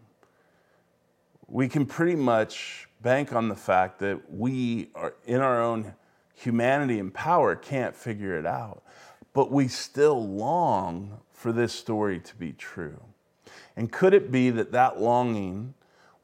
we 1.48 1.68
can 1.68 1.86
pretty 1.86 2.16
much 2.16 2.88
bank 3.02 3.32
on 3.32 3.48
the 3.48 3.56
fact 3.56 3.98
that 4.00 4.32
we 4.32 4.90
are 4.94 5.14
in 5.24 5.40
our 5.40 5.60
own 5.60 5.94
humanity 6.34 6.98
and 6.98 7.12
power 7.12 7.56
can't 7.56 7.94
figure 7.94 8.38
it 8.38 8.46
out. 8.46 8.82
But 9.32 9.50
we 9.50 9.68
still 9.68 10.26
long 10.28 11.20
for 11.46 11.52
this 11.52 11.72
story 11.72 12.18
to 12.18 12.34
be 12.34 12.50
true. 12.50 13.00
And 13.76 13.92
could 13.92 14.14
it 14.14 14.32
be 14.32 14.50
that 14.50 14.72
that 14.72 15.00
longing 15.00 15.74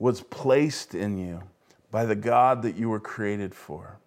was 0.01 0.21
placed 0.21 0.97
in 0.97 1.17
you 1.17 1.45
by 1.93 2.07
the 2.07 2.17
God 2.17 2.63
that 2.63 2.75
you 2.75 2.89
were 2.89 2.99
created 2.99 3.55
for? 3.55 4.01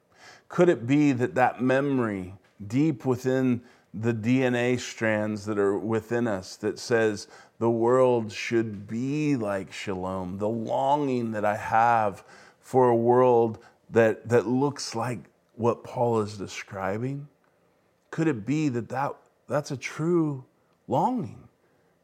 Could 0.50 0.68
it 0.68 0.86
be 0.86 1.14
that 1.14 1.36
that 1.36 1.62
memory 1.62 2.34
deep 2.68 3.06
within 3.06 3.62
the 3.94 4.14
DNA 4.14 4.78
strands 4.78 5.46
that 5.46 5.58
are 5.58 5.78
within 5.78 6.28
us 6.28 6.58
that 6.58 6.80
says 6.80 7.30
the 7.60 7.72
world 7.72 8.30
should 8.30 8.86
be 8.86 9.38
like 9.38 9.72
shalom, 9.72 10.38
the 10.38 10.50
longing 10.50 11.32
that 11.32 11.46
I 11.46 11.56
have 11.56 12.26
for 12.60 12.90
a 12.90 12.96
world 12.96 13.60
that, 13.90 14.28
that 14.28 14.48
looks 14.48 14.96
like 14.96 15.20
what 15.56 15.82
Paul 15.82 16.20
is 16.20 16.38
describing? 16.38 17.30
Could 18.12 18.28
it 18.28 18.46
be 18.46 18.68
that, 18.68 18.90
that 18.90 19.16
that's 19.48 19.72
a 19.72 19.78
true 19.78 20.44
longing 20.88 21.48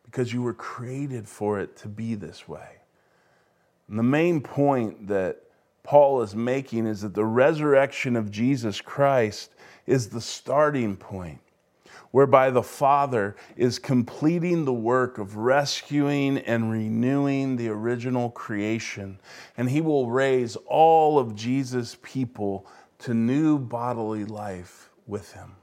because 0.03 0.33
you 0.33 0.41
were 0.41 0.53
created 0.53 1.27
for 1.27 1.59
it 1.59 1.75
to 1.77 1.87
be 1.87 2.15
this 2.15 2.47
way? 2.47 2.77
And 3.87 3.99
the 3.99 4.03
main 4.03 4.41
point 4.41 5.07
that 5.07 5.43
Paul 5.83 6.21
is 6.21 6.35
making 6.35 6.87
is 6.87 7.01
that 7.01 7.13
the 7.13 7.25
resurrection 7.25 8.15
of 8.15 8.31
Jesus 8.31 8.79
Christ 8.79 9.53
is 9.85 10.09
the 10.09 10.21
starting 10.21 10.95
point, 10.95 11.39
whereby 12.11 12.51
the 12.51 12.63
Father 12.63 13.35
is 13.57 13.79
completing 13.79 14.63
the 14.63 14.73
work 14.73 15.17
of 15.17 15.37
rescuing 15.37 16.37
and 16.37 16.71
renewing 16.71 17.55
the 17.55 17.69
original 17.69 18.29
creation. 18.29 19.19
And 19.57 19.69
he 19.69 19.81
will 19.81 20.09
raise 20.09 20.55
all 20.67 21.17
of 21.17 21.35
Jesus' 21.35 21.97
people 22.01 22.67
to 22.99 23.13
new 23.13 23.57
bodily 23.57 24.25
life 24.25 24.89
with 25.07 25.33
him. 25.33 25.55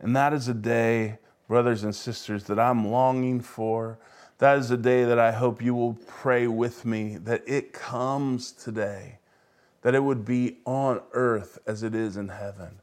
And 0.00 0.16
that 0.16 0.32
is 0.32 0.48
a 0.48 0.54
day, 0.54 1.18
brothers 1.48 1.82
and 1.82 1.94
sisters, 1.94 2.44
that 2.44 2.58
I'm 2.58 2.86
longing 2.86 3.40
for. 3.40 3.98
That 4.38 4.58
is 4.58 4.70
a 4.70 4.76
day 4.76 5.04
that 5.04 5.18
I 5.18 5.32
hope 5.32 5.60
you 5.60 5.74
will 5.74 5.94
pray 6.06 6.46
with 6.46 6.84
me 6.84 7.16
that 7.16 7.42
it 7.46 7.72
comes 7.72 8.52
today 8.52 9.18
that 9.82 9.94
it 9.94 10.02
would 10.02 10.24
be 10.24 10.58
on 10.64 11.00
earth 11.12 11.58
as 11.66 11.82
it 11.82 11.94
is 11.94 12.16
in 12.16 12.28
heaven. 12.28 12.80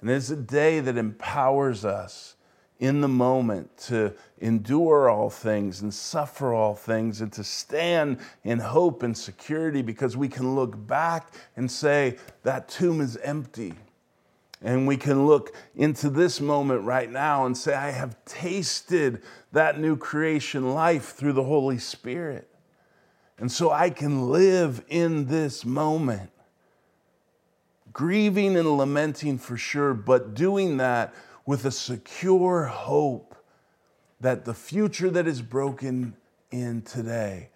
And 0.00 0.10
it's 0.10 0.30
a 0.30 0.36
day 0.36 0.80
that 0.80 0.96
empowers 0.96 1.84
us 1.84 2.36
in 2.78 3.00
the 3.00 3.08
moment 3.08 3.74
to 3.78 4.12
endure 4.40 5.08
all 5.08 5.30
things 5.30 5.80
and 5.80 5.92
suffer 5.92 6.52
all 6.52 6.74
things 6.74 7.22
and 7.22 7.32
to 7.32 7.42
stand 7.42 8.18
in 8.44 8.58
hope 8.58 9.02
and 9.02 9.16
security 9.16 9.80
because 9.80 10.16
we 10.16 10.28
can 10.28 10.54
look 10.54 10.86
back 10.86 11.32
and 11.56 11.70
say, 11.70 12.16
that 12.42 12.68
tomb 12.68 13.00
is 13.00 13.16
empty. 13.18 13.74
And 14.66 14.84
we 14.84 14.96
can 14.96 15.28
look 15.28 15.54
into 15.76 16.10
this 16.10 16.40
moment 16.40 16.82
right 16.82 17.08
now 17.08 17.46
and 17.46 17.56
say, 17.56 17.72
I 17.72 17.92
have 17.92 18.16
tasted 18.24 19.22
that 19.52 19.78
new 19.78 19.96
creation 19.96 20.74
life 20.74 21.14
through 21.14 21.34
the 21.34 21.44
Holy 21.44 21.78
Spirit. 21.78 22.48
And 23.38 23.50
so 23.50 23.70
I 23.70 23.90
can 23.90 24.28
live 24.28 24.84
in 24.88 25.26
this 25.26 25.64
moment 25.64 26.30
grieving 27.92 28.56
and 28.56 28.76
lamenting 28.76 29.38
for 29.38 29.56
sure, 29.56 29.94
but 29.94 30.34
doing 30.34 30.78
that 30.78 31.14
with 31.46 31.64
a 31.64 31.70
secure 31.70 32.64
hope 32.64 33.36
that 34.20 34.44
the 34.44 34.52
future 34.52 35.10
that 35.10 35.28
is 35.28 35.42
broken 35.42 36.16
in 36.50 36.82
today 36.82 37.50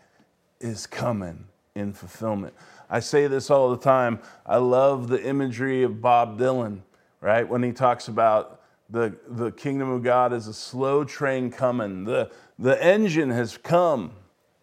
is 0.60 0.86
coming 0.86 1.44
in 1.74 1.92
fulfillment. 1.92 2.54
I 2.88 3.00
say 3.00 3.26
this 3.26 3.50
all 3.50 3.68
the 3.68 3.82
time. 3.82 4.20
I 4.46 4.58
love 4.58 5.08
the 5.08 5.22
imagery 5.22 5.82
of 5.82 6.00
Bob 6.00 6.38
Dylan, 6.38 6.82
right? 7.20 7.48
When 7.48 7.62
he 7.62 7.72
talks 7.72 8.08
about 8.08 8.60
the, 8.88 9.16
the 9.28 9.52
kingdom 9.52 9.90
of 9.90 10.02
God 10.02 10.32
is 10.32 10.46
a 10.46 10.54
slow 10.54 11.04
train 11.04 11.50
coming. 11.50 12.04
The, 12.04 12.30
the 12.58 12.82
engine 12.82 13.30
has 13.30 13.56
come, 13.56 14.12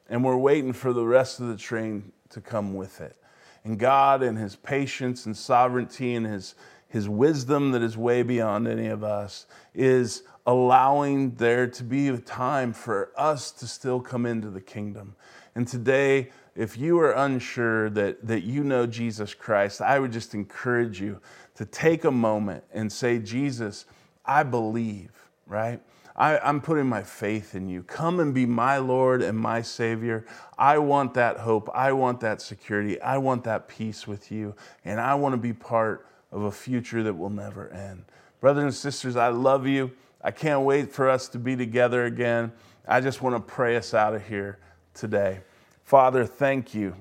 and 0.10 0.24
we're 0.24 0.38
waiting 0.38 0.74
for 0.74 0.92
the 0.92 1.06
rest 1.06 1.40
of 1.40 1.48
the 1.48 1.58
train 1.58 2.12
to 2.30 2.42
come 2.42 2.74
with 2.74 3.00
it. 3.00 3.16
And 3.64 3.80
God, 3.80 4.24
and 4.24 4.38
His 4.38 4.56
patience 4.56 5.26
and 5.26 5.36
sovereignty 5.36 6.16
and 6.16 6.26
His, 6.26 6.56
His 6.90 7.08
wisdom 7.08 7.72
that 7.72 7.82
is 7.82 7.98
way 7.98 8.24
beyond 8.24 8.68
any 8.68 8.88
of 8.88 9.04
us, 9.04 9.46
is 9.74 10.24
allowing 10.46 11.36
there 11.36 11.68
to 11.68 11.84
be 11.84 12.08
a 12.08 12.18
time 12.18 12.74
for 12.74 13.12
us 13.18 13.52
to 13.52 13.68
still 13.68 14.00
come 14.00 14.26
into 14.26 14.50
the 14.50 14.62
kingdom. 14.62 15.16
And 15.56 15.68
today, 15.68 16.32
if 16.56 16.78
you 16.78 17.00
are 17.00 17.12
unsure 17.12 17.90
that, 17.92 18.26
that 18.26 18.44
you 18.44 18.64
know 18.64 18.88
Jesus 18.88 19.34
Christ, 19.34 19.82
I 19.82 20.00
would 20.00 20.12
just 20.12 20.34
encourage 20.34 21.00
you 21.00 21.20
to 21.58 21.66
take 21.66 22.06
a 22.06 22.12
moment 22.12 22.64
and 22.72 22.92
say, 22.92 23.18
Jesus, 23.18 23.86
I 24.24 24.44
believe, 24.44 25.12
right? 25.48 25.82
I, 26.16 26.50
am 26.50 26.62
putting 26.62 26.86
my 26.86 27.02
faith 27.02 27.56
in 27.56 27.68
you. 27.68 27.82
Come 27.84 28.20
and 28.20 28.34
be 28.34 28.46
my 28.46 28.78
Lord 28.78 29.24
and 29.24 29.38
my 29.38 29.64
Savior. 29.64 30.26
I 30.58 30.78
want 30.78 31.16
that 31.16 31.38
hope. 31.38 31.70
I 31.74 31.94
want 31.94 32.20
that 32.20 32.42
security. 32.42 33.02
I 33.02 33.18
want 33.18 33.44
that 33.46 33.68
peace 33.68 34.08
with 34.08 34.32
you. 34.32 34.56
And 34.86 35.00
I 35.00 35.16
want 35.16 35.34
to 35.34 35.38
be 35.38 35.54
part 35.54 36.08
of 36.32 36.44
a 36.44 36.52
future 36.52 37.02
that 37.04 37.14
will 37.14 37.30
never 37.30 37.70
end. 37.70 38.06
Brothers 38.40 38.64
and 38.64 38.74
sisters, 38.74 39.16
I 39.16 39.30
love 39.30 39.66
you. 39.66 39.92
I 40.24 40.30
can't 40.32 40.62
wait 40.62 40.92
for 40.92 41.10
us 41.10 41.28
to 41.30 41.40
be 41.40 41.56
together 41.56 42.06
again. 42.06 42.52
I 42.88 43.02
just 43.02 43.24
want 43.24 43.36
to 43.36 43.54
pray 43.54 43.78
us 43.78 43.96
out 43.96 44.14
of 44.14 44.28
here 44.28 44.60
today. 44.94 45.40
Father, 45.84 46.26
thank 46.26 46.76
you. 46.76 46.96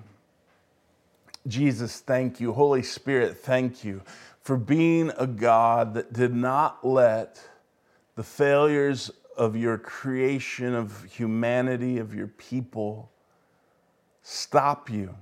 Jesus, 1.46 2.00
thank 2.00 2.40
you. 2.40 2.52
Holy 2.52 2.82
Spirit, 2.82 3.36
thank 3.36 3.84
you 3.84 4.02
for 4.46 4.56
being 4.56 5.10
a 5.18 5.26
God 5.26 5.94
that 5.94 6.12
did 6.12 6.32
not 6.32 6.86
let 6.86 7.42
the 8.14 8.22
failures 8.22 9.10
of 9.36 9.56
your 9.56 9.76
creation, 9.76 10.72
of 10.72 11.02
humanity, 11.02 11.98
of 11.98 12.14
your 12.14 12.28
people, 12.28 13.10
stop 14.22 14.88
you 14.88 15.12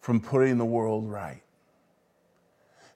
from 0.00 0.22
putting 0.22 0.56
the 0.56 0.64
world 0.64 1.06
right. 1.06 1.42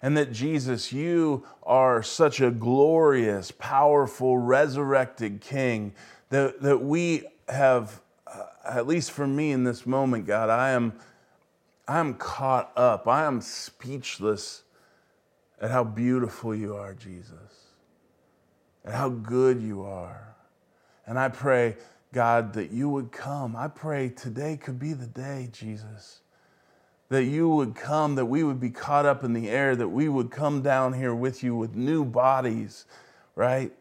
And 0.00 0.16
that 0.16 0.32
Jesus, 0.32 0.94
you 0.94 1.44
are 1.62 2.02
such 2.02 2.40
a 2.40 2.50
glorious, 2.50 3.50
powerful, 3.50 4.38
resurrected 4.38 5.42
King 5.42 5.92
that, 6.30 6.62
that 6.62 6.78
we 6.78 7.24
have, 7.50 8.00
uh, 8.26 8.44
at 8.64 8.86
least 8.86 9.10
for 9.10 9.26
me 9.26 9.52
in 9.52 9.62
this 9.62 9.84
moment, 9.84 10.26
God, 10.26 10.48
I 10.48 10.70
am, 10.70 10.94
I 11.86 11.98
am 11.98 12.14
caught 12.14 12.72
up. 12.78 13.06
I 13.06 13.26
am 13.26 13.42
speechless 13.42 14.62
at 15.60 15.70
how 15.70 15.84
beautiful 15.84 16.54
you 16.54 16.74
are, 16.74 16.94
Jesus 16.94 17.68
and 18.88 18.96
how 18.96 19.10
good 19.10 19.60
you 19.60 19.82
are. 19.82 20.34
And 21.06 21.18
I 21.18 21.28
pray, 21.28 21.76
God, 22.12 22.54
that 22.54 22.70
you 22.70 22.88
would 22.88 23.12
come. 23.12 23.54
I 23.54 23.68
pray 23.68 24.08
today 24.08 24.56
could 24.56 24.78
be 24.78 24.94
the 24.94 25.06
day, 25.06 25.50
Jesus, 25.52 26.20
that 27.10 27.24
you 27.24 27.50
would 27.50 27.74
come, 27.74 28.14
that 28.14 28.24
we 28.24 28.42
would 28.42 28.58
be 28.58 28.70
caught 28.70 29.04
up 29.04 29.24
in 29.24 29.34
the 29.34 29.50
air, 29.50 29.76
that 29.76 29.88
we 29.88 30.08
would 30.08 30.30
come 30.30 30.62
down 30.62 30.94
here 30.94 31.14
with 31.14 31.42
you 31.42 31.54
with 31.54 31.74
new 31.74 32.02
bodies, 32.02 32.86
right? 33.34 33.72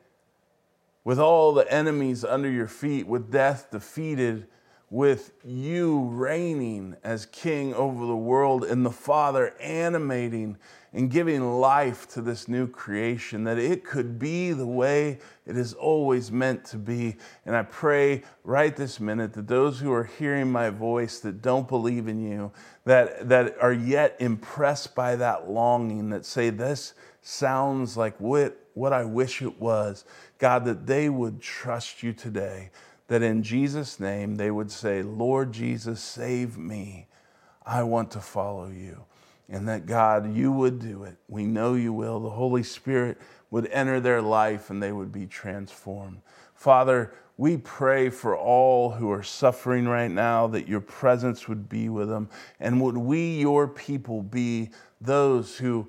With 1.05 1.19
all 1.19 1.53
the 1.53 1.71
enemies 1.71 2.25
under 2.25 2.49
your 2.49 2.67
feet, 2.67 3.07
with 3.07 3.31
death 3.31 3.71
defeated, 3.71 4.47
with 4.89 5.33
you 5.43 6.05
reigning 6.05 6.95
as 7.03 7.25
king 7.25 7.73
over 7.73 8.05
the 8.05 8.15
world 8.15 8.63
and 8.63 8.85
the 8.85 8.91
Father 8.91 9.53
animating 9.59 10.57
and 10.93 11.11
giving 11.11 11.59
life 11.59 12.07
to 12.07 12.21
this 12.21 12.47
new 12.47 12.65
creation, 12.65 13.43
that 13.43 13.59
it 13.59 13.83
could 13.83 14.17
be 14.17 14.53
the 14.53 14.65
way 14.65 15.19
it 15.45 15.57
is 15.57 15.73
always 15.73 16.31
meant 16.31 16.63
to 16.63 16.77
be. 16.77 17.17
And 17.45 17.55
I 17.55 17.63
pray 17.63 18.23
right 18.45 18.75
this 18.75 18.99
minute 18.99 19.33
that 19.33 19.47
those 19.47 19.79
who 19.79 19.91
are 19.91 20.05
hearing 20.05 20.51
my 20.51 20.69
voice 20.69 21.19
that 21.19 21.41
don't 21.41 21.67
believe 21.67 22.07
in 22.07 22.19
you, 22.25 22.51
that, 22.85 23.27
that 23.27 23.57
are 23.61 23.73
yet 23.73 24.15
impressed 24.19 24.95
by 24.95 25.17
that 25.17 25.49
longing, 25.49 26.09
that 26.09 26.25
say, 26.25 26.49
This 26.49 26.93
sounds 27.21 27.97
like 27.97 28.17
what, 28.19 28.57
what 28.73 28.93
I 28.93 29.03
wish 29.03 29.41
it 29.41 29.59
was, 29.59 30.05
God, 30.37 30.63
that 30.65 30.87
they 30.87 31.09
would 31.09 31.41
trust 31.41 32.01
you 32.01 32.13
today. 32.13 32.71
That 33.07 33.21
in 33.21 33.43
Jesus' 33.43 33.99
name 33.99 34.35
they 34.35 34.51
would 34.51 34.71
say, 34.71 35.01
Lord 35.01 35.53
Jesus, 35.53 36.01
save 36.01 36.57
me. 36.57 37.07
I 37.65 37.83
want 37.83 38.11
to 38.11 38.19
follow 38.19 38.69
you 38.69 39.05
and 39.49 39.67
that 39.67 39.85
God, 39.85 40.35
you 40.35 40.51
would 40.51 40.79
do 40.79 41.03
it. 41.03 41.17
We 41.27 41.45
know 41.45 41.73
you 41.73 41.93
will. 41.93 42.19
The 42.19 42.29
Holy 42.29 42.63
Spirit 42.63 43.17
would 43.49 43.67
enter 43.67 43.99
their 43.99 44.21
life 44.21 44.69
and 44.69 44.83
they 44.83 44.91
would 44.91 45.11
be 45.11 45.25
transformed. 45.25 46.21
Father, 46.53 47.13
we 47.37 47.55
pray 47.57 48.09
for 48.09 48.35
all 48.35 48.91
who 48.91 49.09
are 49.11 49.23
suffering 49.23 49.87
right 49.87 50.11
now 50.11 50.47
that 50.47 50.67
your 50.67 50.81
presence 50.81 51.47
would 51.47 51.69
be 51.69 51.87
with 51.87 52.09
them. 52.09 52.29
And 52.59 52.81
would 52.81 52.97
we, 52.97 53.39
your 53.39 53.67
people, 53.67 54.21
be 54.21 54.71
those 54.99 55.57
who 55.57 55.87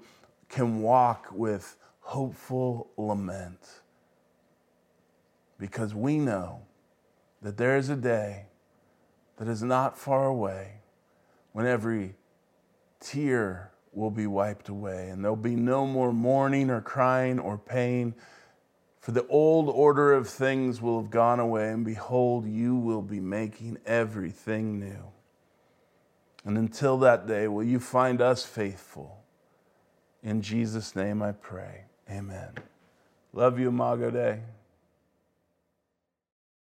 can 0.49 0.81
walk 0.83 1.29
with 1.33 1.77
hopeful 2.01 2.91
lament? 2.97 3.81
Because 5.59 5.95
we 5.95 6.19
know 6.19 6.61
that 7.43 7.57
there 7.57 7.77
is 7.77 7.89
a 7.89 7.97
day 7.97 8.47
that 9.37 9.49
is 9.49 9.63
not 9.63 9.97
far 9.97 10.27
away 10.27 10.81
when 11.53 11.67
every 11.67 12.15
tear 13.01 13.71
will 13.93 14.11
be 14.11 14.27
wiped 14.27 14.69
away 14.69 15.09
and 15.09 15.23
there'll 15.23 15.37
be 15.37 15.57
no 15.57 15.87
more 15.87 16.13
mourning 16.13 16.71
or 16.71 16.81
crying 16.81 17.39
or 17.39 17.57
pain 17.57 18.15
for 19.09 19.13
the 19.13 19.27
old 19.29 19.71
order 19.71 20.13
of 20.13 20.29
things 20.29 20.83
will 20.83 21.01
have 21.01 21.11
gone 21.11 21.41
away, 21.41 21.71
and 21.71 21.83
behold, 21.83 22.47
you 22.47 22.77
will 22.77 23.01
be 23.01 23.21
making 23.21 23.79
everything 23.87 24.79
new. 24.79 25.13
And 26.45 26.59
until 26.59 26.99
that 26.99 27.27
day, 27.27 27.49
will 27.49 27.65
you 27.65 27.81
find 27.81 28.21
us 28.21 28.45
faithful? 28.45 29.25
In 30.23 30.43
Jesus' 30.43 30.95
name 30.95 31.23
I 31.23 31.33
pray. 31.33 31.85
Amen. 32.11 32.51
Love 33.33 33.59
you, 33.59 33.69
Imago 33.69 34.11
Dei. 34.11 34.41